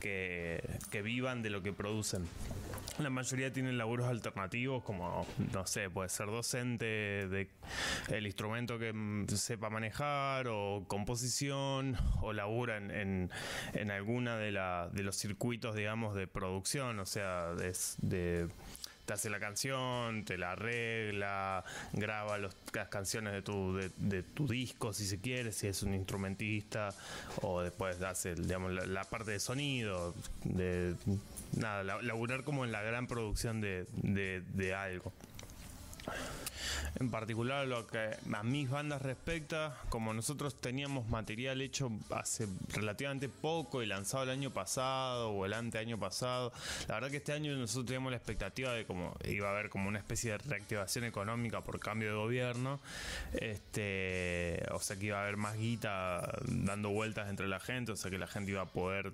que, 0.00 0.62
que 0.90 1.00
vivan 1.00 1.42
de 1.42 1.50
lo 1.50 1.62
que 1.62 1.72
producen. 1.72 2.28
La 2.98 3.10
mayoría 3.10 3.52
tienen 3.52 3.78
laburos 3.78 4.08
alternativos, 4.08 4.82
como, 4.82 5.26
no 5.52 5.66
sé, 5.66 5.88
puede 5.88 6.08
ser 6.08 6.26
docente 6.26 6.84
de 6.84 7.48
el 8.08 8.26
instrumento 8.26 8.78
que 8.78 8.92
sepa 9.36 9.70
manejar, 9.70 10.48
o 10.48 10.84
composición, 10.88 11.96
o 12.22 12.32
labura 12.32 12.76
en, 12.76 13.30
en, 13.74 13.90
alguna 13.90 14.36
de, 14.36 14.50
la, 14.50 14.88
de 14.92 15.02
los 15.02 15.16
circuitos, 15.16 15.76
digamos, 15.76 16.16
de 16.16 16.26
producción, 16.26 16.98
o 16.98 17.06
sea, 17.06 17.54
de 17.54 17.72
de 17.98 18.48
te 19.08 19.14
hace 19.14 19.30
la 19.30 19.40
canción, 19.40 20.22
te 20.26 20.36
la 20.36 20.52
arregla, 20.52 21.64
graba 21.94 22.36
las 22.36 22.54
canciones 22.90 23.32
de 23.32 23.40
tu, 23.40 23.74
de, 23.96 24.22
tu 24.22 24.46
disco 24.46 24.92
si 24.92 25.06
se 25.06 25.18
quiere, 25.18 25.50
si 25.50 25.66
es 25.66 25.82
un 25.82 25.94
instrumentista, 25.94 26.90
o 27.40 27.62
después 27.62 28.02
hace 28.02 28.34
digamos, 28.34 28.70
la, 28.70 29.04
parte 29.04 29.30
de 29.30 29.40
sonido, 29.40 30.14
de 30.44 30.94
nada, 31.56 31.82
laburar 32.02 32.44
como 32.44 32.64
en 32.64 32.72
la 32.72 32.82
gran 32.82 33.06
producción 33.06 33.60
de, 33.60 33.86
de 33.92 34.74
algo. 34.74 35.12
En 37.00 37.10
particular 37.10 37.66
lo 37.66 37.86
que 37.86 38.16
a 38.32 38.42
mis 38.42 38.70
bandas 38.70 39.02
respecta, 39.02 39.76
como 39.88 40.14
nosotros 40.14 40.60
teníamos 40.60 41.08
material 41.08 41.60
hecho 41.60 41.90
hace 42.10 42.48
relativamente 42.72 43.28
poco 43.28 43.82
y 43.82 43.86
lanzado 43.86 44.24
el 44.24 44.30
año 44.30 44.50
pasado 44.50 45.30
o 45.30 45.46
el 45.46 45.52
anteaño 45.52 45.98
pasado, 45.98 46.52
la 46.88 46.94
verdad 46.94 47.10
que 47.10 47.18
este 47.18 47.32
año 47.32 47.56
nosotros 47.56 47.86
teníamos 47.86 48.10
la 48.10 48.16
expectativa 48.16 48.72
de 48.72 48.86
como 48.86 49.14
iba 49.24 49.48
a 49.48 49.52
haber 49.52 49.70
como 49.70 49.88
una 49.88 49.98
especie 49.98 50.32
de 50.32 50.38
reactivación 50.38 51.04
económica 51.04 51.62
por 51.62 51.78
cambio 51.78 52.10
de 52.10 52.16
gobierno, 52.16 52.80
este, 53.32 54.62
o 54.72 54.80
sea 54.80 54.96
que 54.96 55.06
iba 55.06 55.18
a 55.18 55.22
haber 55.22 55.36
más 55.36 55.56
guita 55.56 56.38
dando 56.46 56.90
vueltas 56.90 57.28
entre 57.28 57.48
la 57.48 57.60
gente, 57.60 57.92
o 57.92 57.96
sea 57.96 58.10
que 58.10 58.18
la 58.18 58.26
gente 58.26 58.52
iba 58.52 58.62
a 58.62 58.66
poder 58.66 59.12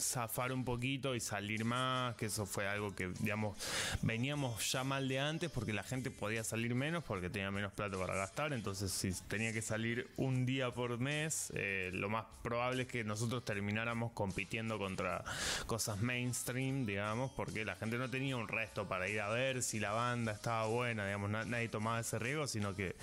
zafar 0.00 0.52
un 0.52 0.64
poquito 0.64 1.14
y 1.14 1.20
salir 1.20 1.64
más, 1.64 2.14
que 2.16 2.26
eso 2.26 2.46
fue 2.46 2.66
algo 2.68 2.94
que, 2.94 3.08
digamos, 3.20 3.56
veníamos 4.02 4.70
ya 4.70 4.84
mal 4.84 5.08
de 5.08 5.20
antes 5.20 5.50
porque 5.50 5.72
la 5.72 5.82
gente 5.82 6.10
podía 6.10 6.44
salir 6.44 6.74
menos 6.74 7.04
porque 7.04 7.30
tenía 7.30 7.50
menos 7.50 7.72
plata 7.72 7.96
para 7.98 8.14
gastar, 8.14 8.52
entonces 8.52 8.92
si 8.92 9.12
tenía 9.28 9.52
que 9.52 9.62
salir 9.62 10.08
un 10.16 10.46
día 10.46 10.70
por 10.72 10.98
mes, 10.98 11.52
eh, 11.54 11.90
lo 11.92 12.08
más 12.08 12.26
probable 12.42 12.82
es 12.82 12.88
que 12.88 13.04
nosotros 13.04 13.44
termináramos 13.44 14.12
compitiendo 14.12 14.78
contra 14.78 15.24
cosas 15.66 16.00
mainstream, 16.00 16.86
digamos, 16.86 17.30
porque 17.32 17.64
la 17.64 17.76
gente 17.76 17.98
no 17.98 18.10
tenía 18.10 18.36
un 18.36 18.48
resto 18.48 18.86
para 18.88 19.08
ir 19.08 19.20
a 19.20 19.28
ver 19.28 19.62
si 19.62 19.80
la 19.80 19.92
banda 19.92 20.32
estaba 20.32 20.66
buena, 20.66 21.04
digamos, 21.04 21.30
nadie 21.30 21.68
tomaba 21.68 22.00
ese 22.00 22.18
riesgo, 22.18 22.46
sino 22.46 22.74
que 22.74 22.96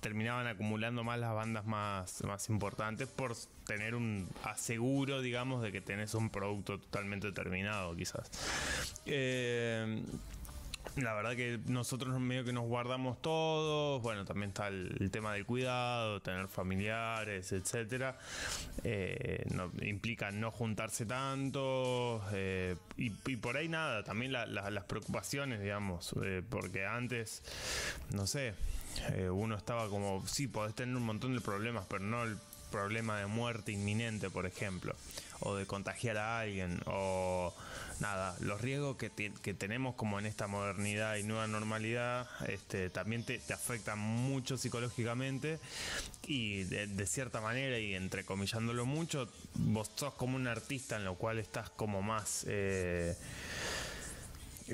terminaban 0.00 0.46
acumulando 0.46 1.04
más 1.04 1.18
las 1.18 1.34
bandas 1.34 1.66
más, 1.66 2.22
más 2.24 2.48
importantes 2.48 3.08
por 3.08 3.34
tener 3.66 3.94
un 3.94 4.28
aseguro, 4.42 5.20
digamos, 5.20 5.62
de 5.62 5.72
que 5.72 5.79
tenés 5.80 6.14
un 6.14 6.30
producto 6.30 6.78
totalmente 6.78 7.32
terminado, 7.32 7.94
quizás. 7.96 8.30
Eh, 9.06 10.02
la 10.96 11.14
verdad 11.14 11.36
que 11.36 11.60
nosotros 11.66 12.18
medio 12.18 12.44
que 12.44 12.52
nos 12.52 12.66
guardamos 12.66 13.20
todos, 13.22 14.02
bueno, 14.02 14.24
también 14.24 14.50
está 14.50 14.68
el, 14.68 15.10
tema 15.10 15.34
del 15.34 15.46
cuidado, 15.46 16.20
tener 16.20 16.48
familiares, 16.48 17.52
etcétera. 17.52 18.18
Eh, 18.82 19.44
implica 19.82 20.30
no 20.30 20.50
juntarse 20.50 21.06
tanto 21.06 22.22
eh, 22.32 22.76
y, 22.96 23.10
por 23.36 23.56
ahí 23.56 23.68
nada, 23.68 24.02
también 24.02 24.32
las 24.32 24.84
preocupaciones, 24.84 25.60
digamos, 25.60 26.14
porque 26.48 26.86
antes, 26.86 27.42
no 28.12 28.26
sé, 28.26 28.54
uno 29.30 29.56
estaba 29.56 29.88
como, 29.88 30.26
sí, 30.26 30.48
podés 30.48 30.74
tener 30.74 30.96
un 30.96 31.04
montón 31.04 31.34
de 31.34 31.40
problemas, 31.40 31.86
pero 31.88 32.02
no 32.02 32.24
el 32.24 32.36
problema 32.70 33.18
de 33.18 33.26
muerte 33.26 33.72
inminente, 33.72 34.30
por 34.30 34.46
ejemplo, 34.46 34.94
o 35.40 35.56
de 35.56 35.66
contagiar 35.66 36.16
a 36.18 36.40
alguien, 36.40 36.80
o 36.86 37.54
nada, 38.00 38.36
los 38.40 38.60
riesgos 38.60 38.96
que, 38.96 39.10
que 39.10 39.54
tenemos 39.54 39.94
como 39.94 40.18
en 40.18 40.26
esta 40.26 40.46
modernidad 40.46 41.16
y 41.16 41.22
nueva 41.22 41.46
normalidad, 41.46 42.28
este, 42.48 42.90
también 42.90 43.24
te, 43.24 43.40
afectan 43.52 43.98
mucho 43.98 44.56
psicológicamente 44.56 45.58
y 46.26 46.64
de, 46.64 47.06
cierta 47.06 47.40
manera, 47.40 47.78
y 47.78 47.94
entrecomillándolo 47.94 48.86
mucho, 48.86 49.28
vos 49.54 49.90
sos 49.94 50.14
como 50.14 50.36
un 50.36 50.46
artista 50.46 50.96
en 50.96 51.04
lo 51.04 51.14
cual 51.16 51.38
estás 51.38 51.70
como 51.70 52.02
más... 52.02 52.44
Eh, 52.48 53.16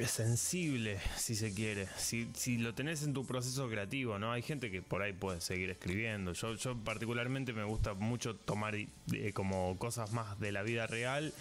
sensible, 0.04 0.98
si 1.16 1.34
se 1.34 1.54
quiere. 1.54 1.88
Si, 1.96 2.28
si 2.34 2.58
lo 2.58 2.74
tenés 2.74 3.02
en 3.02 3.14
tu 3.14 3.24
proceso 3.24 3.68
creativo, 3.68 4.18
¿no? 4.18 4.32
Hay 4.32 4.42
gente 4.42 4.70
que 4.70 4.82
por 4.82 5.00
ahí 5.00 5.12
puede 5.12 5.40
seguir 5.40 5.70
escribiendo. 5.70 6.32
Yo, 6.32 6.54
yo 6.54 6.76
particularmente 6.76 7.52
me 7.54 7.64
gusta 7.64 7.94
mucho 7.94 8.36
tomar 8.36 8.74
eh, 8.74 8.88
como 9.32 9.78
cosas 9.78 10.12
más 10.12 10.38
de 10.38 10.52
la 10.52 10.62
vida 10.62 10.86
real. 10.86 11.32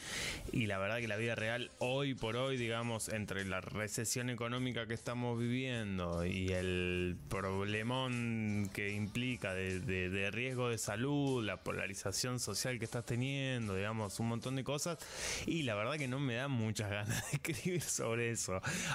Y 0.54 0.68
la 0.68 0.78
verdad 0.78 1.00
que 1.00 1.08
la 1.08 1.18
vida 1.18 1.36
real, 1.36 1.72
hoy 1.80 2.14
por 2.14 2.38
hoy, 2.38 2.56
digamos, 2.56 3.10
entre 3.10 3.44
la 3.44 3.60
recesión 3.60 4.30
económica 4.30 4.88
que 4.88 4.94
estamos 4.94 5.38
viviendo 5.38 6.26
y 6.26 6.50
el 6.50 7.18
problemón 7.30 8.70
que 8.74 8.92
implica 8.92 9.54
de, 9.54 9.80
de 9.82 10.32
riesgo 10.32 10.70
de 10.70 10.78
salud, 10.78 11.44
la 11.44 11.64
polarización 11.64 12.40
social 12.40 12.80
que 12.80 12.86
estás 12.86 13.06
teniendo, 13.06 13.76
digamos, 13.76 14.20
un 14.20 14.30
montón 14.30 14.56
de 14.56 14.64
cosas. 14.64 14.98
Y 15.46 15.64
la 15.64 15.76
verdad 15.76 15.98
que 15.98 16.08
no 16.08 16.20
me 16.20 16.36
da 16.36 16.48
muchas 16.48 16.90
ganas 16.90 17.30
de 17.32 17.38
escribir 17.38 17.82
sobre 17.82 18.32
eso 18.32 18.45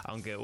aunque 0.05 0.37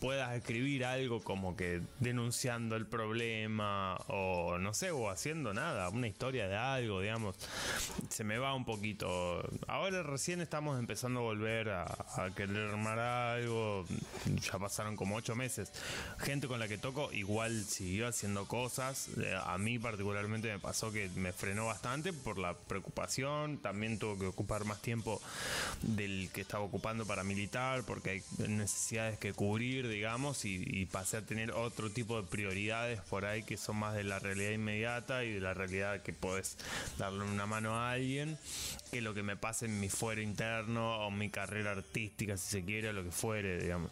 puedas 0.00 0.36
escribir 0.36 0.84
algo 0.84 1.22
como 1.22 1.56
que 1.56 1.80
denunciando 1.98 2.76
el 2.76 2.86
problema 2.86 3.96
o 4.08 4.58
no 4.58 4.74
sé, 4.74 4.90
o 4.90 5.10
haciendo 5.10 5.52
nada, 5.52 5.88
una 5.88 6.06
historia 6.06 6.48
de 6.48 6.56
algo, 6.56 7.00
digamos, 7.00 7.36
se 8.08 8.24
me 8.24 8.38
va 8.38 8.54
un 8.54 8.64
poquito. 8.64 9.42
Ahora 9.66 10.02
recién 10.02 10.40
estamos 10.40 10.78
empezando 10.78 11.20
a 11.20 11.22
volver 11.22 11.70
a, 11.70 11.86
querer 12.36 12.70
armar 12.70 12.98
algo, 12.98 13.84
ya 14.40 14.58
pasaron 14.58 14.96
como 14.96 15.16
ocho 15.16 15.34
meses. 15.34 15.72
Gente 16.18 16.46
con 16.46 16.60
la 16.60 16.68
que 16.68 16.78
toco 16.78 17.12
igual 17.12 17.64
siguió 17.64 18.08
haciendo 18.08 18.46
cosas, 18.46 19.08
eh, 19.18 19.36
a 19.42 19.58
mí 19.58 19.78
particularmente 19.78 20.48
me 20.48 20.58
pasó 20.58 20.92
que 20.92 21.08
me 21.16 21.32
frenó 21.32 21.66
bastante 21.66 22.12
por 22.12 22.38
la 22.38 22.54
preocupación, 22.54 23.58
también 23.58 23.98
tuvo 23.98 24.18
que 24.18 24.26
ocupar 24.26 24.64
más 24.64 24.80
tiempo 24.80 25.20
del 25.82 26.30
que 26.32 26.42
estaba 26.42 26.64
ocupando 26.64 27.06
para 27.06 27.24
militar 27.24 27.82
porque 27.86 28.10
hay 28.10 28.22
necesidades 28.48 29.18
que 29.18 29.32
cubrir 29.32 29.87
digamos, 29.88 30.44
y, 30.44 30.86
pasé 30.86 31.18
a 31.18 31.26
tener 31.26 31.52
otro 31.52 31.90
tipo 31.90 32.20
de 32.20 32.26
prioridades 32.26 33.00
por 33.02 33.24
ahí 33.24 33.42
que 33.42 33.56
son 33.56 33.76
más 33.76 33.94
de 33.94 34.04
la 34.04 34.18
realidad 34.18 34.52
inmediata 34.52 35.24
y 35.24 35.32
de 35.32 35.40
la 35.40 35.54
realidad 35.54 36.02
que 36.02 36.12
puedes 36.12 36.56
darle 36.98 37.24
una 37.24 37.46
mano 37.46 37.74
a 37.74 37.92
alguien, 37.92 38.38
que 38.90 39.00
lo 39.00 39.14
que 39.14 39.22
me 39.22 39.36
pase 39.36 39.66
en 39.66 39.80
mi 39.80 39.88
fuero 39.88 40.22
interno 40.22 41.06
o 41.06 41.10
mi 41.10 41.30
carrera 41.30 41.72
artística, 41.72 42.36
si 42.36 42.50
se 42.50 42.64
quiere, 42.64 42.92
lo 42.92 43.04
que 43.04 43.10
fuere, 43.10 43.60
digamos. 43.60 43.90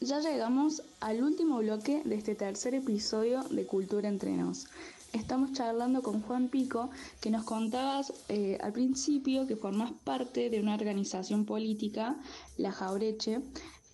Ya 0.00 0.20
llegamos 0.20 0.82
al 1.00 1.22
último 1.22 1.58
bloque 1.58 2.02
de 2.04 2.16
este 2.16 2.34
tercer 2.34 2.74
episodio 2.74 3.42
de 3.44 3.66
Cultura 3.66 4.08
Entre 4.08 4.30
Nos. 4.32 4.66
Estamos 5.12 5.52
charlando 5.52 6.02
con 6.02 6.22
Juan 6.22 6.48
Pico, 6.48 6.90
que 7.20 7.30
nos 7.30 7.44
contabas 7.44 8.12
eh, 8.28 8.56
al 8.62 8.72
principio 8.72 9.46
que 9.46 9.56
formas 9.56 9.92
parte 10.04 10.48
de 10.48 10.58
una 10.58 10.74
organización 10.74 11.44
política, 11.44 12.16
la 12.56 12.72
Jaureche, 12.72 13.40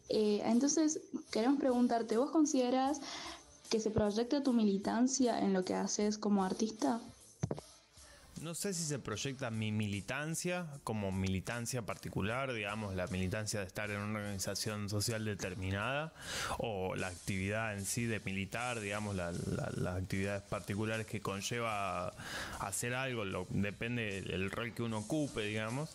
eh, 0.09 0.42
entonces, 0.44 1.01
queremos 1.31 1.59
preguntarte, 1.59 2.16
¿vos 2.16 2.31
consideras 2.31 3.01
que 3.68 3.81
se 3.81 3.90
proyecta 3.90 4.42
tu 4.42 4.53
militancia 4.53 5.38
en 5.38 5.53
lo 5.53 5.64
que 5.64 5.75
haces 5.75 6.18
como 6.18 6.44
artista? 6.44 7.01
No 8.42 8.55
sé 8.55 8.72
si 8.72 8.85
se 8.85 8.98
proyecta 8.98 9.51
mi 9.51 9.72
militancia 9.72 10.66
como 10.85 11.11
militancia 11.11 11.83
particular, 11.83 12.53
digamos, 12.53 12.94
la 12.94 13.07
militancia 13.09 13.61
de 13.61 13.66
estar 13.66 13.90
en 13.90 14.01
una 14.01 14.20
organización 14.20 14.88
social 14.88 15.24
determinada, 15.24 16.12
o 16.59 16.94
la 16.94 17.09
actividad 17.09 17.74
en 17.74 17.85
sí 17.85 18.05
de 18.05 18.20
militar, 18.20 18.81
digamos, 18.81 19.16
las 19.16 19.96
actividades 19.96 20.42
particulares 20.42 21.07
que 21.07 21.20
conlleva 21.20 22.12
hacer 22.61 22.94
algo, 22.94 23.24
depende 23.51 24.22
del 24.22 24.51
rol 24.51 24.72
que 24.72 24.83
uno 24.83 24.98
ocupe, 24.98 25.42
digamos. 25.42 25.90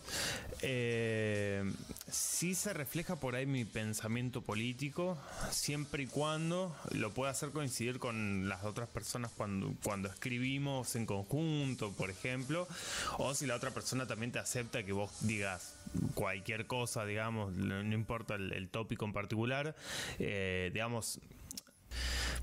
Eh, 0.60 1.64
se 2.54 2.72
refleja 2.72 3.16
por 3.16 3.36
ahí 3.36 3.46
mi 3.46 3.64
pensamiento 3.64 4.42
político, 4.42 5.18
siempre 5.50 6.04
y 6.04 6.06
cuando 6.06 6.76
lo 6.90 7.12
pueda 7.12 7.30
hacer 7.30 7.50
coincidir 7.50 7.98
con 7.98 8.48
las 8.48 8.64
otras 8.64 8.88
personas 8.88 9.30
cuando, 9.36 9.74
cuando 9.82 10.08
escribimos 10.08 10.94
en 10.96 11.06
conjunto, 11.06 11.92
por 11.92 12.10
ejemplo 12.10 12.33
o 13.18 13.34
si 13.34 13.46
la 13.46 13.54
otra 13.54 13.70
persona 13.70 14.06
también 14.06 14.32
te 14.32 14.38
acepta 14.38 14.84
que 14.84 14.92
vos 14.92 15.10
digas 15.20 15.76
cualquier 16.14 16.66
cosa, 16.66 17.04
digamos, 17.04 17.52
no, 17.52 17.80
importa 17.94 18.34
el, 18.34 18.68
tópico 18.68 19.04
en 19.04 19.12
particular, 19.12 19.74
eh, 20.18 20.70
digamos, 20.72 21.20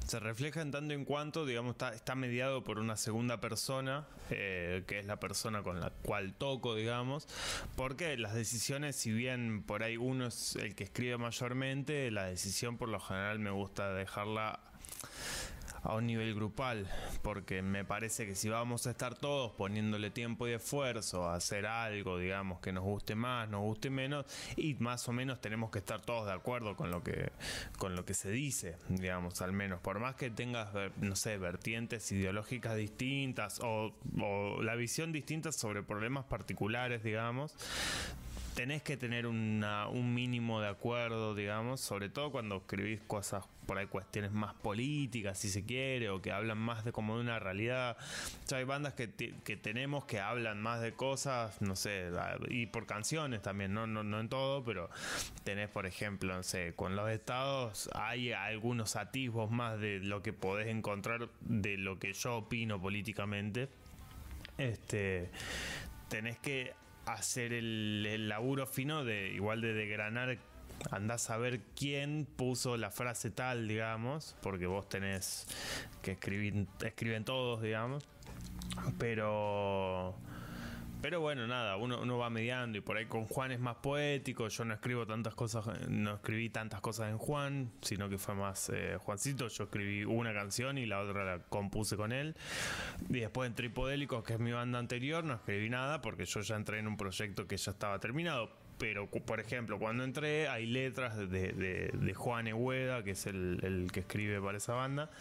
se 0.07 0.19
refleja 0.19 0.61
en 0.61 0.71
tanto 0.71 0.93
en 0.93 1.05
cuanto, 1.05 1.45
digamos, 1.45 1.75
está, 1.93 2.15
mediado 2.15 2.63
por 2.63 2.79
una 2.79 2.97
segunda 2.97 3.39
persona, 3.39 4.05
eh, 4.29 4.83
que 4.87 4.99
es 4.99 5.05
la 5.05 5.19
persona 5.19 5.63
con 5.63 5.79
la 5.79 5.89
cual 5.89 6.33
toco, 6.33 6.75
digamos, 6.75 7.27
porque 7.75 8.17
las 8.17 8.33
decisiones, 8.33 8.95
si 8.95 9.11
bien 9.11 9.63
por 9.63 9.83
ahí 9.83 9.97
uno 9.97 10.27
es 10.27 10.55
el 10.57 10.75
que 10.75 10.83
escribe 10.83 11.17
mayormente, 11.17 12.11
la 12.11 12.25
decisión 12.25 12.77
por 12.77 12.89
lo 12.89 12.99
general 12.99 13.39
me 13.39 13.51
gusta 13.51 13.93
dejarla 13.93 14.59
a 15.83 15.95
un 15.95 16.05
nivel 16.05 16.35
grupal, 16.35 16.87
porque 17.21 17.61
me 17.61 17.83
parece 17.83 18.25
que 18.25 18.35
si 18.35 18.49
vamos 18.49 18.87
a 18.87 18.91
estar 18.91 19.15
todos 19.15 19.51
poniéndole 19.53 20.11
tiempo 20.11 20.47
y 20.47 20.51
esfuerzo 20.51 21.25
a 21.25 21.35
hacer 21.35 21.65
algo, 21.65 22.17
digamos, 22.17 22.59
que 22.59 22.71
nos 22.71 22.83
guste 22.83 23.15
más, 23.15 23.49
nos 23.49 23.61
guste 23.61 23.89
menos, 23.89 24.25
y 24.55 24.75
más 24.75 25.07
o 25.07 25.11
menos 25.11 25.41
tenemos 25.41 25.71
que 25.71 25.79
estar 25.79 26.01
todos 26.01 26.27
de 26.27 26.33
acuerdo 26.33 26.75
con 26.75 26.91
lo 26.91 27.03
que, 27.03 27.31
con 27.77 27.95
lo 27.95 28.05
que 28.05 28.13
se 28.13 28.29
dice, 28.29 28.77
digamos, 28.89 29.41
al 29.41 29.53
menos, 29.53 29.79
por 29.79 29.99
más 29.99 30.15
que 30.15 30.29
tengas, 30.29 30.69
no 30.97 31.15
sé, 31.15 31.37
vertientes 31.37 32.11
ideológicas 32.11 32.75
distintas 32.75 33.59
o, 33.61 33.93
o 34.21 34.61
la 34.61 34.75
visión 34.75 35.11
distinta 35.11 35.51
sobre 35.51 35.83
problemas 35.83 36.25
particulares, 36.25 37.03
digamos, 37.03 37.55
tenés 38.55 38.83
que 38.83 38.97
tener 38.97 39.25
un 39.25 40.13
mínimo 40.13 40.61
de 40.61 40.67
acuerdo, 40.67 41.33
digamos, 41.33 41.81
sobre 41.81 42.09
todo 42.09 42.31
cuando 42.31 42.57
escribís 42.57 43.01
cosas 43.01 43.45
por 43.71 43.77
ahí 43.77 43.87
cuestiones 43.87 44.33
más 44.33 44.53
políticas, 44.53 45.37
si 45.37 45.49
se 45.49 45.63
quiere, 45.63 46.09
o 46.09 46.21
que 46.21 46.33
hablan 46.33 46.57
más 46.57 46.83
de 46.83 46.91
como 46.91 47.15
de 47.15 47.21
una 47.21 47.39
realidad. 47.39 47.95
O 48.51 48.55
hay 48.55 48.65
bandas 48.65 48.95
que, 48.95 49.09
que 49.09 49.55
tenemos 49.55 50.03
que 50.03 50.19
hablan 50.19 50.61
más 50.61 50.81
de 50.81 50.91
cosas, 50.91 51.61
no 51.61 51.77
sé, 51.77 52.09
y 52.49 52.65
por 52.65 52.85
canciones 52.85 53.41
también, 53.41 53.73
no, 53.73 53.87
no, 53.87 54.03
no 54.03 54.19
en 54.19 54.27
todo, 54.27 54.61
pero 54.65 54.89
tenés, 55.45 55.69
por 55.69 55.85
ejemplo, 55.85 56.35
no 56.35 56.43
sé, 56.43 56.73
con 56.75 56.97
los 56.97 57.09
estados 57.09 57.89
hay 57.95 58.33
algunos 58.33 58.97
atisbos 58.97 59.49
más 59.51 59.79
de 59.79 59.99
lo 59.99 60.21
que 60.21 60.33
podés 60.33 60.67
encontrar 60.67 61.29
de 61.39 61.77
lo 61.77 61.97
que 61.97 62.11
yo 62.11 62.39
opino 62.39 62.81
políticamente. 62.81 63.69
Este, 64.57 65.31
tenés 66.09 66.37
que 66.39 66.73
hacer 67.05 67.53
el, 67.53 68.27
laburo 68.27 68.67
fino 68.67 69.05
de 69.05 69.29
igual 69.29 69.61
de 69.61 69.73
degranar 69.73 70.37
andás 70.89 71.29
a 71.29 71.37
ver 71.37 71.61
quién 71.75 72.27
puso 72.35 72.77
la 72.77 72.91
frase 72.91 73.31
tal, 73.31 73.67
digamos, 73.67 74.35
porque 74.41 74.65
vos 74.65 74.89
tenés 74.89 75.47
que 76.01 76.13
escribir, 76.13 76.67
escriben 76.83 77.23
todos, 77.23 77.61
digamos, 77.61 78.07
pero 78.97 80.15
pero 81.01 81.19
bueno, 81.19 81.47
nada, 81.47 81.77
uno, 81.77 81.99
uno 81.99 82.19
va 82.19 82.29
mediando 82.29 82.77
y 82.77 82.81
por 82.81 82.95
ahí 82.95 83.07
con 83.07 83.25
Juan 83.25 83.51
es 83.51 83.59
más 83.59 83.77
poético. 83.77 84.47
Yo 84.49 84.65
no 84.65 84.75
escribo 84.75 85.07
tantas 85.07 85.33
cosas, 85.33 85.65
no 85.89 86.13
escribí 86.13 86.49
tantas 86.49 86.79
cosas 86.79 87.09
en 87.09 87.17
Juan, 87.17 87.71
sino 87.81 88.07
que 88.07 88.19
fue 88.19 88.35
más 88.35 88.69
eh, 88.69 88.97
Juancito. 88.99 89.47
Yo 89.47 89.63
escribí 89.63 90.03
una 90.03 90.31
canción 90.31 90.77
y 90.77 90.85
la 90.85 90.99
otra 90.99 91.25
la 91.25 91.39
compuse 91.39 91.97
con 91.97 92.11
él. 92.11 92.35
Y 93.09 93.19
después 93.19 93.49
en 93.49 93.55
Tripodélicos, 93.55 94.23
que 94.23 94.33
es 94.33 94.39
mi 94.39 94.51
banda 94.51 94.77
anterior, 94.77 95.23
no 95.23 95.33
escribí 95.33 95.71
nada 95.71 96.01
porque 96.01 96.25
yo 96.25 96.41
ya 96.41 96.55
entré 96.55 96.77
en 96.77 96.87
un 96.87 96.97
proyecto 96.97 97.47
que 97.47 97.57
ya 97.57 97.71
estaba 97.71 97.97
terminado 97.99 98.51
pero 98.81 99.05
por 99.05 99.39
ejemplo, 99.39 99.77
cuando 99.77 100.03
entré 100.03 100.47
hay 100.47 100.65
letras 100.65 101.15
de, 101.29 102.13
Juan 102.15 102.47
Ehueda, 102.47 103.03
que 103.03 103.11
es 103.11 103.27
el, 103.27 103.87
que 103.93 103.99
escribe 103.99 104.41
para 104.41 104.57
esa 104.57 104.73
banda, 104.73 105.11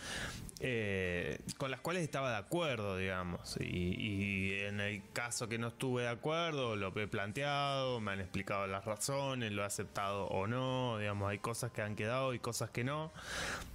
eh, 0.61 1.39
con 1.59 1.71
las 1.71 1.83
cuales 1.83 2.03
estaba 2.03 2.31
de 2.31 2.39
acuerdo, 2.39 2.97
digamos. 2.97 3.59
Y, 3.61 4.53
en 4.63 4.81
el 4.81 5.03
caso 5.13 5.47
que 5.47 5.59
no 5.59 5.69
estuve 5.69 6.05
de 6.05 6.09
acuerdo, 6.09 6.75
lo 6.75 6.99
he 6.99 7.07
planteado, 7.07 8.01
me 8.01 8.13
han 8.13 8.21
explicado 8.21 8.67
las 8.67 8.87
razones, 8.87 9.53
lo 9.53 9.61
he 9.61 9.67
aceptado 9.67 10.25
o 10.29 10.47
no, 10.47 10.97
digamos, 10.97 11.29
hay 11.29 11.39
cosas 11.39 11.71
que 11.71 11.83
han 11.83 11.97
quedado 11.97 12.33
y 12.33 12.39
cosas 12.39 12.71
que 12.71 12.83
no. 12.83 13.13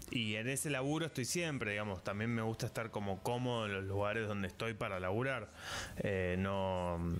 Y 0.09 0.33
en 0.33 0.49
ese 0.49 0.71
laburo 0.71 1.05
estoy 1.05 1.25
siempre, 1.25 1.73
digamos, 1.73 2.03
también 2.03 2.33
me 2.33 2.41
gusta 2.41 2.65
estar 2.65 2.89
como 2.89 3.21
cómodo 3.21 3.67
en 3.67 3.73
los 3.73 3.83
lugares 3.83 4.27
donde 4.27 4.47
estoy 4.47 4.73
para 4.73 4.99
laburar. 4.99 5.51
Eh, 5.97 6.37
no 6.39 7.19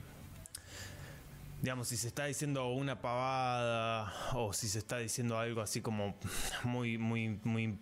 digamos, 1.61 1.87
si 1.87 1.97
se 1.97 2.07
está 2.07 2.25
diciendo 2.25 2.67
una 2.69 3.01
pavada 3.01 4.13
o 4.33 4.53
si 4.53 4.67
se 4.67 4.79
está 4.79 4.97
diciendo 4.97 5.37
algo 5.37 5.61
así 5.61 5.81
como 5.81 6.15
muy, 6.63 6.97
muy, 6.97 7.39
muy 7.43 7.77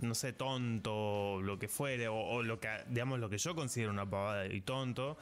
no 0.00 0.14
sé, 0.14 0.32
tonto, 0.32 1.40
lo 1.42 1.58
que 1.58 1.68
fuere, 1.68 2.08
o, 2.08 2.42
lo 2.42 2.58
que, 2.60 2.68
digamos, 2.88 3.18
lo 3.18 3.28
que 3.28 3.38
yo 3.38 3.54
considero 3.54 3.90
una 3.90 4.08
pavada 4.08 4.46
y 4.46 4.60
tonto, 4.60 5.16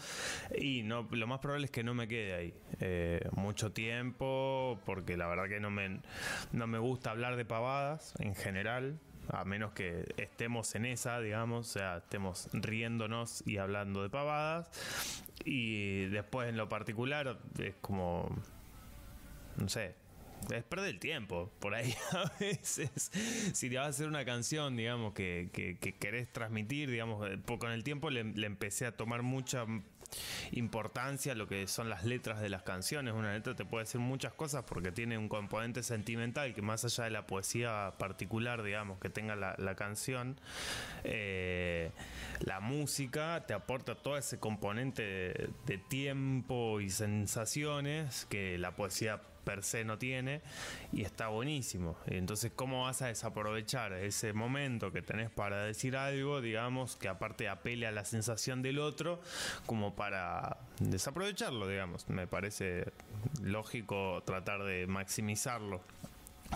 y 0.57 0.83
no, 0.83 1.09
lo 1.11 1.27
más 1.27 1.41
probable 1.41 1.67
es 1.67 1.71
que 1.71 1.83
no 1.83 1.95
me 1.95 2.09
quede 2.09 2.35
ahí 2.35 2.55
eh, 2.81 3.29
mucho 3.33 3.73
tiempo, 3.73 4.81
porque 4.85 5.17
la 5.17 5.27
verdad 5.27 5.49
que 5.49 5.61
no 5.61 5.71
me, 5.71 6.01
no 6.53 6.67
me 6.67 6.79
gusta 6.79 7.11
hablar 7.11 7.37
de 7.37 7.45
pavadas 7.45 8.15
en 8.19 8.35
general, 8.35 8.99
a 9.29 9.45
menos 9.45 9.73
que 9.73 10.13
estemos 10.17 10.75
en 10.75 10.87
esa, 10.87 11.21
digamos, 11.21 11.69
o 11.69 11.73
sea, 11.73 11.99
estemos 11.99 12.49
riéndonos 12.53 13.43
y 13.47 13.59
hablando 13.59 14.03
de 14.03 14.11
pavadas. 14.11 14.71
Y 15.45 16.07
después 16.07 16.49
en 16.49 16.57
lo 16.57 16.69
particular 16.69 17.39
es 17.59 17.75
como, 17.81 18.29
no 19.57 19.69
sé, 19.69 19.95
es 20.51 20.65
perder 20.65 20.91
el 20.91 20.99
tiempo 20.99 21.51
por 21.61 21.75
ahí 21.75 21.95
a 22.13 22.31
veces. 22.41 23.11
Si 23.55 23.71
te 23.71 23.77
vas 23.77 23.87
a 23.87 23.91
hacer 23.91 24.09
una 24.09 24.25
canción, 24.25 24.77
digamos, 24.77 25.15
que, 25.15 25.51
que, 25.53 25.93
querés 25.95 26.33
transmitir, 26.33 26.91
digamos, 26.91 27.29
eh, 27.31 27.39
con 27.59 27.71
el 27.71 27.85
tiempo 27.85 28.11
le, 28.11 28.21
empecé 28.21 28.87
a 28.87 28.97
tomar 28.97 29.23
mucha 29.23 29.67
importancia 30.53 31.35
lo 31.35 31.49
que 31.49 31.67
son 31.67 31.89
las 31.89 32.05
letras 32.05 32.41
de 32.41 32.49
las 32.49 32.63
canciones. 32.63 33.15
Una 33.15 33.33
letra 33.33 33.55
te 33.55 33.65
puede 33.65 33.85
decir 33.85 34.01
muchas 34.01 34.33
cosas 34.33 34.65
porque 34.65 34.93
tiene 34.93 35.19
un 35.19 35.29
componente 35.29 35.83
sentimental 35.83 36.55
que 36.55 36.63
más 36.63 36.85
allá 36.85 37.05
de 37.05 37.11
la 37.11 37.27
poesía 37.27 37.95
particular, 37.99 38.63
digamos, 38.63 38.99
que 38.99 39.11
tenga 39.11 39.37
la, 39.37 39.75
canción, 39.75 40.39
eh, 41.05 41.91
la 42.41 42.61
música 42.61 43.45
te 43.47 43.55
aporta 43.55 43.95
todo 43.95 44.17
ese 44.17 44.39
componente 44.39 45.51
de 45.67 45.79
tiempo 45.79 46.81
y 46.81 46.91
sensaciones 46.91 48.27
que 48.27 48.59
la 48.59 48.77
poesía 48.77 49.23
per 49.45 49.63
se 49.63 49.85
no 49.85 49.99
tiene 49.99 50.41
y 50.93 51.03
está 51.03 51.29
buenísimo. 51.29 51.97
Entonces, 52.07 52.53
¿cómo 52.55 52.85
vas 52.85 53.03
a 53.03 53.09
desaprovechar 53.09 53.93
ese 53.93 54.33
momento 54.33 54.93
que 54.93 55.03
tenés 55.03 55.31
para 55.31 55.65
decir 55.65 55.97
algo, 55.97 56.41
digamos, 56.41 56.97
que 56.97 57.09
aparte 57.09 57.49
apele 57.49 57.87
a 57.87 57.93
la 57.93 58.05
sensación 58.05 58.63
del 58.63 58.79
otro, 58.79 59.21
como 59.67 59.95
para 59.95 60.59
desaprovecharlo, 60.81 61.69
digamos? 61.69 62.09
Me 62.09 62.27
parece 62.27 62.93
lógico 63.43 64.23
tratar 64.25 64.63
de 64.65 64.87
maximizarlo. 64.87 65.81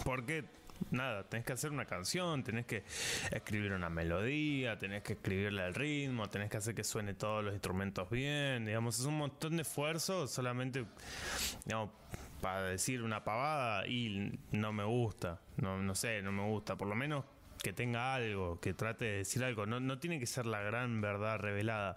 Porque 0.05 0.45
nada, 0.91 1.25
tenés 1.25 1.47
que 1.47 1.53
hacer 1.53 1.71
una 1.71 1.87
canción, 1.87 2.43
tenés 2.45 2.67
que 2.67 2.85
escribir 3.31 3.73
una 3.73 3.89
melodía, 3.89 4.79
tenés 4.79 5.03
que 5.03 5.15
escribirle 5.15 5.67
el 5.67 5.75
ritmo, 5.75 6.29
tenés 6.29 6.51
que 6.51 6.59
hacer 6.59 6.75
que 6.75 6.85
suene 6.85 7.15
todos 7.15 7.45
los 7.45 7.53
instrumentos 7.53 8.09
bien, 8.11 8.67
digamos, 8.67 8.99
es 8.99 9.07
un 9.07 9.19
montón 9.19 9.57
de 9.57 9.63
esfuerzo 9.63 10.27
solamente, 10.27 10.85
digamos, 11.65 11.91
para 12.41 12.63
decir 12.63 13.03
una 13.03 13.25
pavada 13.25 13.87
y 13.87 14.39
no 14.53 14.73
me 14.73 14.85
gusta, 14.85 15.41
no, 15.57 15.79
no 15.79 15.95
sé, 15.95 16.23
no 16.23 16.33
me 16.33 16.45
gusta, 16.45 16.77
por 16.77 16.89
lo 16.89 16.95
menos 16.95 17.25
que 17.63 17.73
tenga 17.73 18.15
algo, 18.15 18.61
que 18.61 18.75
trate 18.75 19.05
de 19.05 19.17
decir 19.19 19.43
algo. 19.43 19.67
No, 19.67 19.81
no 19.81 19.99
tiene 19.99 20.21
que 20.21 20.27
ser 20.27 20.47
la 20.47 20.61
gran 20.61 21.01
verdad 21.01 21.39
revelada, 21.39 21.97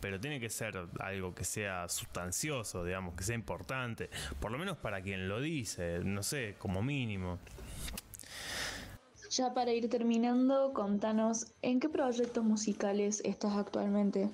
pero 0.00 0.18
tiene 0.18 0.40
que 0.40 0.48
ser 0.48 0.88
algo 0.98 1.34
que 1.34 1.44
sea 1.44 1.88
sustancioso, 1.88 2.84
digamos, 2.84 3.14
que 3.14 3.24
sea 3.24 3.34
importante, 3.34 4.08
por 4.40 4.50
lo 4.50 4.58
menos 4.58 4.78
para 4.78 5.02
quien 5.02 5.28
lo 5.28 5.40
dice, 5.40 6.00
no 6.04 6.22
sé, 6.22 6.56
como 6.58 6.82
mínimo. 6.82 7.38
Ya 9.30 9.54
para 9.54 9.72
ir 9.72 9.88
terminando, 9.88 10.72
contanos, 10.72 11.52
¿en 11.62 11.80
qué 11.80 11.88
proyectos 11.88 12.42
musicales 12.42 13.20
estás 13.24 13.56
actualmente? 13.56 14.30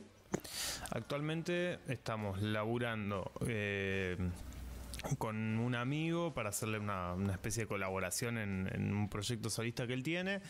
Actualmente 0.90 1.80
estamos 1.88 2.40
laburando 2.40 3.30
eh, 3.46 4.16
con 5.18 5.58
un 5.58 5.74
amigo 5.74 6.34
para 6.34 6.50
hacerle 6.50 6.78
una, 6.78 7.14
especie 7.30 7.64
de 7.64 7.68
colaboración 7.68 8.38
en, 8.38 8.94
un 8.94 9.08
proyecto 9.08 9.50
solista 9.50 9.86
que 9.86 9.92
él 9.92 10.02
tiene. 10.02 10.40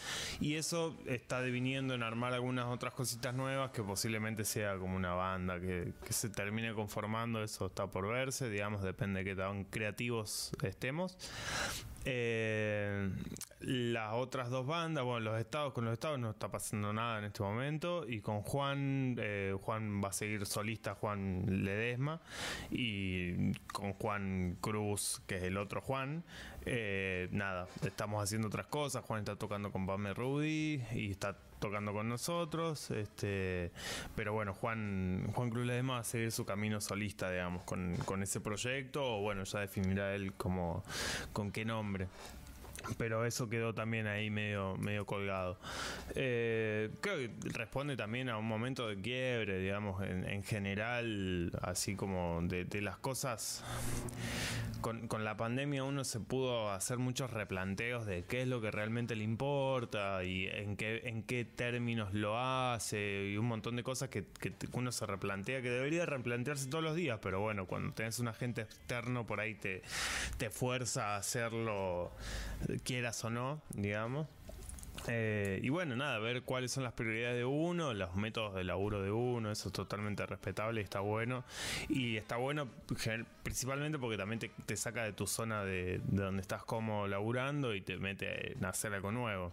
Y 0.40 0.54
eso 0.54 0.96
está 1.06 1.40
deviniendo 1.40 1.94
en 1.94 2.02
armar 2.02 2.32
algunas 2.32 2.66
otras 2.66 2.94
cositas 2.94 3.34
nuevas 3.34 3.70
que 3.70 3.82
posiblemente 3.82 4.44
sea 4.44 4.76
como 4.78 4.96
una 4.96 5.14
banda 5.14 5.60
que, 5.60 5.92
que 6.04 6.12
se 6.12 6.28
termine 6.28 6.74
conformando, 6.74 7.42
eso 7.42 7.66
está 7.66 7.86
por 7.86 8.08
verse, 8.08 8.48
digamos, 8.50 8.82
depende 8.82 9.20
de 9.20 9.24
qué 9.24 9.36
tan 9.36 9.64
creativos 9.64 10.52
estemos 10.62 11.16
eh, 12.08 13.10
las 13.60 14.14
otras 14.14 14.48
dos 14.48 14.64
bandas, 14.64 15.02
bueno, 15.02 15.20
los 15.20 15.40
estados, 15.40 15.72
con 15.72 15.84
los 15.84 15.92
estados 15.92 16.20
no 16.20 16.30
está 16.30 16.48
pasando 16.48 16.92
nada 16.92 17.18
en 17.18 17.24
este 17.24 17.42
momento. 17.42 18.06
Y 18.08 18.20
con 18.20 18.42
Juan, 18.42 19.16
eh, 19.18 19.56
Juan 19.60 20.02
va 20.02 20.10
a 20.10 20.12
seguir 20.12 20.46
solista, 20.46 20.94
Juan 20.94 21.64
Ledesma. 21.64 22.20
Y 22.70 23.52
con 23.72 23.92
Juan 23.94 24.56
Cruz, 24.60 25.20
que 25.26 25.38
es 25.38 25.42
el 25.42 25.56
otro 25.56 25.80
Juan, 25.80 26.22
eh, 26.64 27.28
nada, 27.32 27.66
estamos 27.82 28.22
haciendo 28.22 28.46
otras 28.48 28.66
cosas. 28.66 29.04
Juan 29.04 29.20
está 29.20 29.34
tocando 29.36 29.72
con 29.72 29.84
Pame 29.84 30.14
Rudy 30.14 30.82
y 30.92 31.10
está 31.10 31.36
tocando 31.66 31.92
con 31.92 32.08
nosotros. 32.08 32.90
Este, 32.90 33.72
pero 34.14 34.32
bueno, 34.32 34.54
Juan, 34.54 35.30
Juan 35.34 35.50
Cruz 35.50 35.66
Ledesma 35.66 35.94
va 35.94 36.00
a 36.00 36.04
seguir 36.04 36.32
su 36.32 36.44
camino 36.44 36.80
solista, 36.80 37.30
digamos, 37.30 37.62
con, 37.64 37.96
con 38.04 38.22
ese 38.22 38.40
proyecto. 38.40 39.18
O 39.18 39.20
bueno, 39.22 39.44
ya 39.44 39.60
definirá 39.60 40.14
él 40.14 40.32
como 40.34 40.82
con 41.32 41.50
qué 41.50 41.64
nombre 41.64 42.08
pero 42.98 43.24
eso 43.24 43.48
quedó 43.48 43.74
también 43.74 44.06
ahí 44.06 44.30
medio, 44.30 44.76
medio 44.76 45.06
colgado. 45.06 45.58
Eh, 46.14 46.90
creo 47.00 47.16
que 47.16 47.30
responde 47.50 47.96
también 47.96 48.28
a 48.28 48.38
un 48.38 48.46
momento 48.46 48.88
de 48.88 49.00
quiebre, 49.00 49.58
digamos, 49.58 50.02
en, 50.04 50.42
general, 50.42 51.50
así 51.62 51.94
como 51.96 52.40
de, 52.42 52.80
las 52.80 52.98
cosas. 52.98 53.64
Con, 54.80 55.24
la 55.24 55.36
pandemia 55.36 55.82
uno 55.82 56.04
se 56.04 56.20
pudo 56.20 56.70
hacer 56.70 56.98
muchos 56.98 57.32
replanteos 57.32 58.06
de 58.06 58.24
qué 58.24 58.42
es 58.42 58.48
lo 58.48 58.60
que 58.60 58.70
realmente 58.70 59.16
le 59.16 59.24
importa 59.24 60.22
y 60.22 60.46
en 60.46 60.76
qué, 60.76 61.02
en 61.04 61.24
qué 61.24 61.44
términos 61.44 62.14
lo 62.14 62.38
hace 62.38 63.30
y 63.30 63.36
un 63.36 63.46
montón 63.46 63.74
de 63.74 63.82
cosas 63.82 64.10
que, 64.10 64.24
que 64.24 64.52
uno 64.72 64.92
se 64.92 65.06
replantea, 65.06 65.60
que 65.62 65.70
debería 65.70 66.06
replantearse 66.06 66.68
todos 66.68 66.84
los 66.84 66.94
días, 66.94 67.18
pero 67.20 67.40
bueno, 67.40 67.66
cuando 67.66 67.92
tenés 67.94 68.20
un 68.20 68.28
agente 68.28 68.60
externo 68.60 69.26
por 69.26 69.40
ahí 69.40 69.54
te, 69.54 69.82
te 70.38 70.50
fuerza 70.50 71.14
a 71.14 71.16
hacerlo 71.16 72.12
quieras 72.78 73.24
o 73.24 73.30
no, 73.30 73.60
digamos. 73.70 74.26
Eh, 75.08 75.60
y 75.62 75.68
bueno, 75.68 75.94
nada, 75.94 76.18
ver 76.18 76.42
cuáles 76.42 76.72
son 76.72 76.82
las 76.82 76.92
prioridades 76.92 77.36
de 77.36 77.44
uno, 77.44 77.94
los 77.94 78.14
métodos 78.16 78.54
de 78.54 78.64
laburo 78.64 79.02
de 79.02 79.10
uno, 79.10 79.52
eso 79.52 79.68
es 79.68 79.72
totalmente 79.72 80.24
respetable 80.26 80.80
y 80.80 80.84
está 80.84 81.00
bueno. 81.00 81.44
Y 81.88 82.16
está 82.16 82.36
bueno 82.36 82.68
principalmente 83.42 83.98
porque 83.98 84.16
también 84.16 84.40
te, 84.40 84.76
saca 84.76 85.04
de 85.04 85.12
tu 85.12 85.26
zona 85.26 85.64
de, 85.64 86.00
donde 86.04 86.42
estás 86.42 86.64
como 86.64 87.06
laburando 87.06 87.74
y 87.74 87.80
te 87.80 87.98
mete 87.98 88.56
a 88.62 88.68
hacer 88.68 88.94
algo 88.94 89.12
nuevo. 89.12 89.52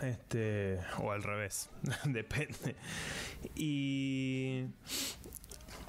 Este, 0.00 0.78
o 0.98 1.10
al 1.10 1.22
revés, 1.22 1.70
depende. 2.04 2.76
Y, 3.56 4.64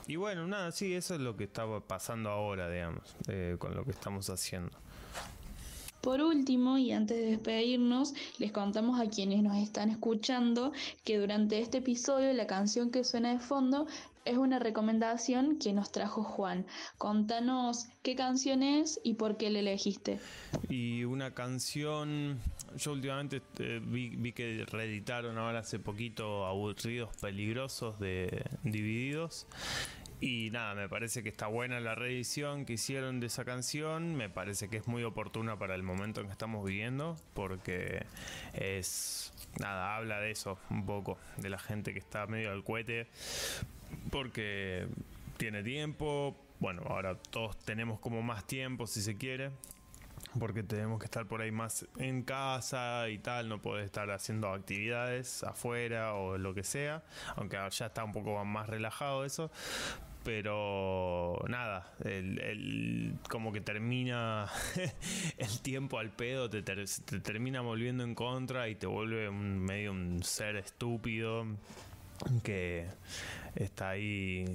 y 0.08 0.16
bueno, 0.16 0.48
nada, 0.48 0.72
sí, 0.72 0.96
eso 0.96 1.14
es 1.14 1.22
lo 1.22 1.38
que 1.38 1.44
estaba 1.44 1.82
pasando 1.82 2.32
ahora, 2.32 2.70
digamos, 2.70 3.16
eh, 3.28 3.56
con 3.60 3.76
lo 3.76 3.86
que 3.86 3.92
estamos 3.92 4.30
haciendo. 4.32 4.76
Por 6.02 6.22
último, 6.22 6.78
y 6.78 6.92
antes 6.92 7.18
de 7.18 7.32
despedirnos, 7.32 8.14
les 8.38 8.52
contamos 8.52 9.00
a 9.00 9.10
quienes 9.10 9.44
nos 9.44 9.58
están 9.58 9.90
escuchando 9.90 10.72
que 11.04 11.18
durante 11.18 11.60
este 11.60 11.80
episodio 11.80 12.32
la 12.34 12.48
canción 12.48 12.90
que 12.90 13.04
suena 13.04 13.32
de 13.32 13.40
fondo 13.40 13.86
es 14.26 14.38
una 14.38 14.60
recomendación 14.60 15.58
que 15.58 15.74
nos 15.74 15.92
trajo 15.92 16.24
Juan. 16.24 16.66
Contanos 16.98 17.88
qué 18.04 18.16
canción 18.16 18.64
es 18.64 19.00
y 19.04 19.16
por 19.16 19.38
qué 19.38 19.50
la 19.50 19.60
elegiste. 19.60 20.20
Y 20.70 21.04
una 21.04 21.34
canción, 21.34 22.40
yo 22.78 22.92
últimamente 22.92 23.42
eh, 23.58 23.82
vi, 23.84 24.32
que 24.34 24.66
reeditaron 24.70 25.38
ahora 25.38 25.60
hace 25.60 25.80
poquito 25.80 26.46
Aburridos 26.46 27.10
Peligrosos 27.18 28.00
de 28.00 28.46
Divididos 28.64 29.48
y 30.22 30.50
nada, 30.52 30.76
me 30.76 30.90
parece 30.90 31.24
que 31.24 31.30
está 31.30 31.48
buena 31.48 31.80
la 31.80 31.96
reedición 31.96 32.66
que 32.66 32.74
hicieron 32.74 33.22
de 33.22 33.28
esa 33.28 33.46
canción. 33.46 34.16
Me 34.16 34.30
parece 34.30 34.70
que 34.70 34.78
es 34.78 34.88
muy 34.88 35.04
oportuna 35.04 35.58
para 35.58 35.76
el 35.76 35.84
momento 35.84 36.20
en 36.20 36.28
que 36.28 36.34
estamos 36.34 36.66
viviendo. 36.66 37.16
Porque 37.34 38.06
es. 38.54 39.32
Nada, 39.60 39.96
habla 39.96 40.20
de 40.20 40.32
eso 40.32 40.60
un 40.70 40.86
poco. 40.86 41.18
De 41.38 41.50
la 41.50 41.58
gente 41.58 41.94
que 41.94 42.00
está 42.00 42.28
medio 42.28 42.52
al 42.52 42.66
cohete. 42.66 43.08
Porque 44.12 44.88
tiene 45.38 45.64
tiempo. 45.64 46.36
Bueno, 46.60 46.84
ahora 46.88 47.16
todos 47.16 47.58
tenemos 47.60 48.00
como 48.00 48.22
más 48.22 48.46
tiempo 48.46 48.88
si 48.88 49.02
se 49.02 49.16
quiere 49.16 49.52
porque 50.38 50.64
tenemos 50.64 51.00
que 51.00 51.06
estar 51.06 51.26
por 51.26 51.42
ahí 51.42 51.52
más 51.52 51.88
en 51.98 52.22
casa 52.24 53.10
y 53.10 53.18
tal, 53.18 53.50
no 53.50 53.62
puede 53.62 53.84
estar 53.84 54.12
haciendo 54.12 54.54
actividades 54.54 55.44
afuera 55.44 56.14
o 56.14 56.38
lo 56.38 56.54
que 56.54 56.64
sea, 56.64 57.04
aunque 57.36 57.58
ya 57.72 57.86
está 57.88 58.04
un 58.04 58.12
poco 58.12 58.44
más 58.46 58.68
relajado 58.68 59.26
eso, 59.26 59.50
pero 60.30 61.44
nada, 61.48 61.92
el, 62.06 63.16
como 63.32 63.52
que 63.52 63.62
termina 63.62 64.48
el 65.40 65.60
tiempo 65.62 65.98
al 65.98 66.12
pedo, 66.12 66.52
te, 66.52 66.62
termina 66.62 67.62
volviendo 67.62 68.04
en 68.04 68.14
contra 68.14 68.70
y 68.70 68.76
te 68.76 68.86
vuelve 68.86 69.28
un, 69.28 69.58
medio 69.58 69.92
un 69.92 70.22
ser 70.22 70.56
estúpido 70.58 71.48
que 72.44 72.86
está 73.56 73.90
ahí 73.90 74.46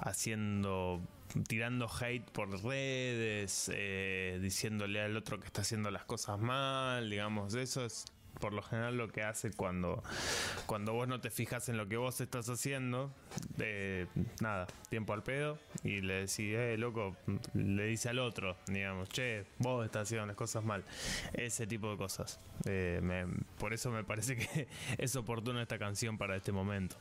haciendo 0.00 1.00
tirando 1.46 1.88
hate 1.88 2.28
por 2.32 2.60
redes, 2.60 3.70
eh, 3.72 4.40
diciéndole 4.42 5.02
al 5.02 5.16
otro 5.16 5.38
que 5.38 5.46
está 5.46 5.60
haciendo 5.60 5.92
las 5.92 6.04
cosas 6.04 6.40
mal, 6.40 7.08
digamos, 7.08 7.54
eso 7.54 7.84
es 7.84 8.06
por 8.40 8.52
lo 8.52 8.62
general 8.62 8.96
lo 8.96 9.08
que 9.08 9.22
hace 9.22 9.50
cuando, 9.52 10.02
cuando 10.66 10.92
vos 10.92 11.08
no 11.08 11.20
te 11.20 11.30
fijas 11.30 11.68
en 11.68 11.76
lo 11.76 11.88
que 11.88 11.96
vos 11.96 12.20
estás 12.20 12.48
haciendo, 12.48 13.14
de 13.56 14.06
nada, 14.40 14.66
tiempo 14.88 15.12
al 15.12 15.22
pedo, 15.22 15.58
y 15.84 16.00
le 16.00 16.14
decís, 16.14 16.54
eh, 16.54 16.76
loco, 16.78 17.16
le 17.54 17.86
dice 17.86 18.08
al 18.08 18.18
otro, 18.18 18.56
digamos, 18.66 19.08
che, 19.08 19.46
vos 19.58 19.84
estás 19.84 20.02
haciendo 20.02 20.26
las 20.26 20.36
cosas 20.36 20.64
mal. 20.64 20.84
Ese 21.32 21.66
tipo 21.66 21.90
de 21.90 21.96
cosas. 21.96 22.40
Eh, 22.64 23.26
por 23.58 23.72
eso 23.72 23.90
me 23.90 24.04
parece 24.04 24.36
que 24.36 24.68
es 24.98 25.16
oportuna 25.16 25.62
esta 25.62 25.78
canción 25.78 26.18
para 26.18 26.36
este 26.36 26.52
momento. 26.52 26.96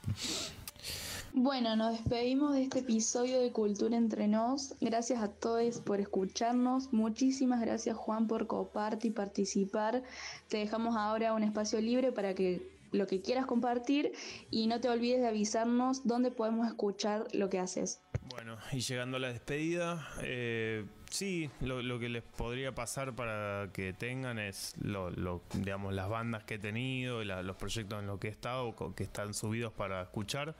Bueno, 1.33 1.77
nos 1.77 1.93
despedimos 1.93 2.53
de 2.53 2.63
este 2.63 2.79
episodio 2.79 3.39
de 3.39 3.51
Cultura 3.51 3.95
Entre 3.95 4.27
Nos. 4.27 4.75
Gracias 4.81 5.23
a 5.23 5.29
todos 5.29 5.79
por 5.79 6.01
escucharnos. 6.01 6.91
Muchísimas 6.91 7.61
gracias 7.61 7.95
Juan 7.95 8.27
por 8.27 8.47
coparte 8.47 9.07
y 9.07 9.11
participar. 9.11 10.03
Te 10.49 10.57
dejamos 10.57 10.97
ahora 10.97 11.33
un 11.33 11.43
espacio 11.43 11.79
libre 11.79 12.11
para 12.11 12.33
que 12.35 12.69
lo 12.91 13.07
que 13.07 13.21
quieras 13.21 13.45
compartir 13.45 14.11
y 14.49 14.67
no 14.67 14.81
te 14.81 14.89
olvides 14.89 15.21
de 15.21 15.27
avisarnos 15.27 16.05
dónde 16.05 16.31
podemos 16.31 16.67
escuchar 16.67 17.27
lo 17.33 17.49
que 17.49 17.59
haces. 17.59 18.01
Bueno, 18.29 18.57
y 18.73 18.81
llegando 18.81 19.15
a 19.15 19.21
la 19.21 19.31
despedida, 19.31 20.05
eh, 20.23 20.85
sí, 21.11 21.49
lo, 21.59 21.99
que 21.99 22.09
les 22.09 22.23
podría 22.23 22.73
pasar 22.73 23.13
para 23.13 23.69
que 23.73 23.93
tengan 23.93 24.39
es 24.39 24.73
lo, 24.81 25.41
digamos, 25.53 25.93
las 25.93 26.09
bandas 26.09 26.43
que 26.43 26.55
he 26.55 26.59
tenido 26.59 27.21
y 27.21 27.25
los 27.25 27.55
proyectos 27.57 27.99
en 27.99 28.07
los 28.07 28.19
que 28.19 28.27
he 28.27 28.31
estado, 28.31 28.75
que 28.95 29.03
están 29.03 29.33
subidos 29.33 29.73
para 29.73 30.01
escuchar. 30.01 30.55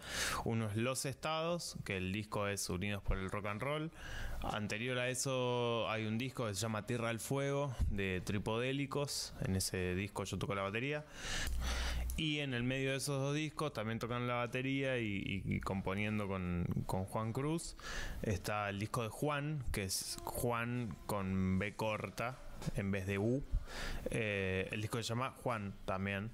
Uno 0.45 0.67
es 0.67 0.75
Los 0.75 1.05
Estados, 1.05 1.77
que 1.85 1.97
el 1.97 2.11
disco 2.11 2.47
es 2.47 2.69
Unidos 2.69 3.01
por 3.01 3.17
el 3.17 3.31
Rock 3.31 3.47
and 3.47 3.61
Roll. 3.61 3.91
Anterior 4.43 4.97
a 4.97 5.09
eso 5.09 5.87
hay 5.89 6.05
un 6.05 6.17
disco 6.17 6.47
que 6.47 6.55
se 6.55 6.61
llama 6.61 6.85
Tierra 6.85 7.09
al 7.09 7.19
Fuego 7.19 7.75
de 7.89 8.21
Tripodélicos. 8.21 9.33
En 9.41 9.55
ese 9.55 9.95
disco 9.95 10.23
yo 10.23 10.37
toco 10.37 10.55
la 10.55 10.63
batería. 10.63 11.05
Y 12.21 12.41
en 12.41 12.53
el 12.53 12.61
medio 12.61 12.91
de 12.91 12.97
esos 12.97 13.19
dos 13.19 13.33
discos 13.33 13.73
también 13.73 13.97
tocan 13.97 14.27
la 14.27 14.35
batería 14.35 14.99
y, 14.99 15.59
componiendo 15.61 16.27
con, 16.27 16.67
Juan 16.85 17.33
Cruz 17.33 17.75
está 18.21 18.69
el 18.69 18.77
disco 18.77 19.01
de 19.01 19.09
Juan, 19.09 19.63
que 19.71 19.85
es 19.85 20.19
Juan 20.23 20.95
con 21.07 21.57
B 21.57 21.75
corta 21.75 22.37
en 22.75 22.91
vez 22.91 23.07
de 23.07 23.17
U. 23.17 23.43
Eh, 24.11 24.69
el 24.71 24.81
disco 24.81 24.99
se 24.99 25.03
llama 25.03 25.33
Juan 25.41 25.73
también. 25.85 26.29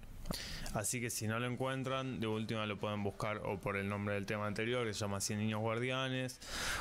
Así 0.74 1.02
que 1.02 1.10
si 1.10 1.28
no 1.28 1.40
lo 1.40 1.48
encuentran, 1.48 2.20
de 2.20 2.28
última 2.28 2.66
lo 2.66 2.78
pueden 2.78 3.04
buscar 3.04 3.38
o 3.46 3.60
por 3.60 3.78
el 3.78 3.90
nombre 3.90 4.16
del 4.16 4.26
tema 4.26 4.48
anterior, 4.48 4.86
que 4.86 4.94
se 4.94 5.00
llama 5.00 5.20
100 5.20 5.40
Niños 5.40 5.62
Guardianes, 5.62 6.40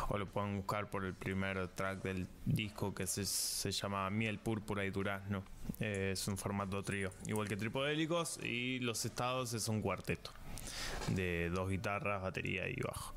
o 0.09 0.19
lo 0.19 0.27
pueden 0.27 0.57
buscar 0.57 0.91
por 0.91 1.05
el 1.05 1.15
primer 1.15 1.69
track 1.69 2.03
del 2.03 2.27
disco 2.45 2.95
que 2.95 3.07
se, 3.07 3.25
se 3.25 3.71
llama 3.71 4.11
Miel 4.11 4.39
Púrpura 4.39 4.85
y 4.85 4.91
Durazno. 4.91 5.45
Eh, 5.81 6.11
es 6.13 6.29
un 6.29 6.37
formato 6.37 6.83
trío, 6.83 7.11
igual 7.27 7.49
que 7.49 7.57
Tripodélicos, 7.57 8.39
y 8.43 8.81
Los 8.81 9.05
Estados 9.05 9.53
es 9.55 9.69
un 9.69 9.81
cuarteto 9.81 10.31
de 11.09 11.51
dos 11.51 11.71
guitarras, 11.71 12.23
batería 12.23 12.69
y 12.69 12.77
bajo. 12.81 13.15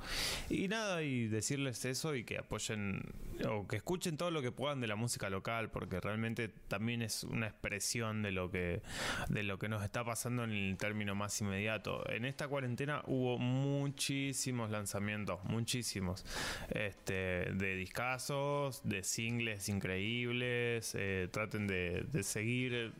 Y 0.49 0.67
nada, 0.67 1.03
y 1.03 1.27
decirles 1.27 1.83
eso 1.85 2.15
y 2.15 2.23
que 2.23 2.37
apoyen 2.37 3.03
o 3.47 3.67
que 3.67 3.77
escuchen 3.77 4.17
todo 4.17 4.31
lo 4.31 4.41
que 4.41 4.51
puedan 4.51 4.81
de 4.81 4.87
la 4.87 4.95
música 4.95 5.29
local, 5.29 5.71
porque 5.71 5.99
realmente 5.99 6.49
también 6.67 7.01
es 7.01 7.23
una 7.23 7.47
expresión 7.47 8.21
de 8.21 8.31
lo 8.31 8.51
que 8.51 8.81
de 9.29 9.43
lo 9.43 9.57
que 9.59 9.69
nos 9.69 9.83
está 9.83 10.03
pasando 10.03 10.43
en 10.43 10.51
el 10.51 10.77
término 10.77 11.15
más 11.15 11.39
inmediato. 11.41 12.07
En 12.09 12.25
esta 12.25 12.47
cuarentena 12.47 13.01
hubo 13.07 13.37
muchísimos 13.37 14.69
lanzamientos, 14.69 15.43
muchísimos, 15.45 16.25
este, 16.69 17.53
de 17.53 17.75
discazos, 17.75 18.81
de 18.83 19.03
singles 19.03 19.69
increíbles. 19.69 20.95
Eh, 20.95 21.29
traten 21.31 21.67
de, 21.67 22.05
seguir 22.23 22.93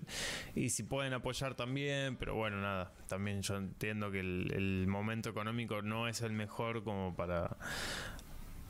y 0.55 0.69
si 0.69 0.83
pueden 0.83 1.13
apoyar 1.13 1.55
también, 1.55 2.15
pero 2.15 2.35
bueno, 2.35 2.61
nada, 2.61 2.91
también 3.07 3.41
yo 3.41 3.57
entiendo 3.57 4.11
que 4.11 4.21
el, 4.21 4.38
el 4.53 4.87
momento 4.87 5.29
económico 5.29 5.81
no 5.81 6.07
es 6.07 6.21
el 6.21 6.33
mejor 6.33 6.83
como 6.83 7.15
para 7.15 7.57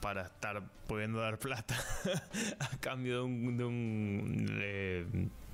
para 0.01 0.23
estar 0.23 0.63
pudiendo 0.87 1.19
dar 1.19 1.39
plata 1.39 1.75
a 2.59 2.77
cambio 2.77 3.23
de 3.23 3.63
un, 3.65 4.47
eh, 4.61 5.05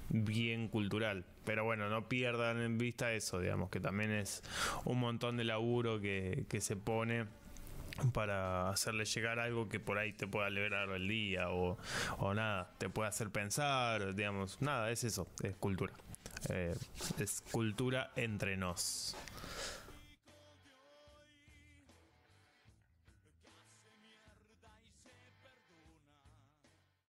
bien 0.10 0.68
cultural. 0.68 1.26
Pero 1.46 1.64
bueno, 1.64 1.90
no 1.90 2.08
pierdan 2.08 2.62
en 2.62 2.78
vista 2.78 3.12
eso, 3.14 3.40
digamos, 3.40 3.70
que 3.70 3.80
también 3.80 4.12
es 4.12 4.44
un 4.84 5.00
montón 5.00 5.38
de 5.38 5.44
laburo 5.44 6.00
que, 6.00 6.46
que 6.50 6.62
se 6.62 6.76
pone 6.76 7.26
para 8.14 8.70
hacerle 8.70 9.06
llegar 9.06 9.40
algo 9.40 9.70
que 9.70 9.80
por 9.80 9.98
ahí 9.98 10.12
te 10.12 10.28
pueda 10.28 10.48
alegrar 10.48 10.90
el 10.90 11.08
día 11.08 11.50
o, 11.50 11.78
o 12.18 12.34
nada, 12.34 12.70
te 12.78 12.90
puede 12.90 13.10
hacer 13.10 13.30
pensar, 13.30 14.16
digamos, 14.16 14.62
nada, 14.62 14.92
es 14.92 15.04
eso, 15.04 15.28
es 15.44 15.56
cultura. 15.56 15.94
Eh, 16.50 16.76
es 17.20 17.42
cultura 17.52 18.12
entre 18.16 18.58
nos. 18.58 19.16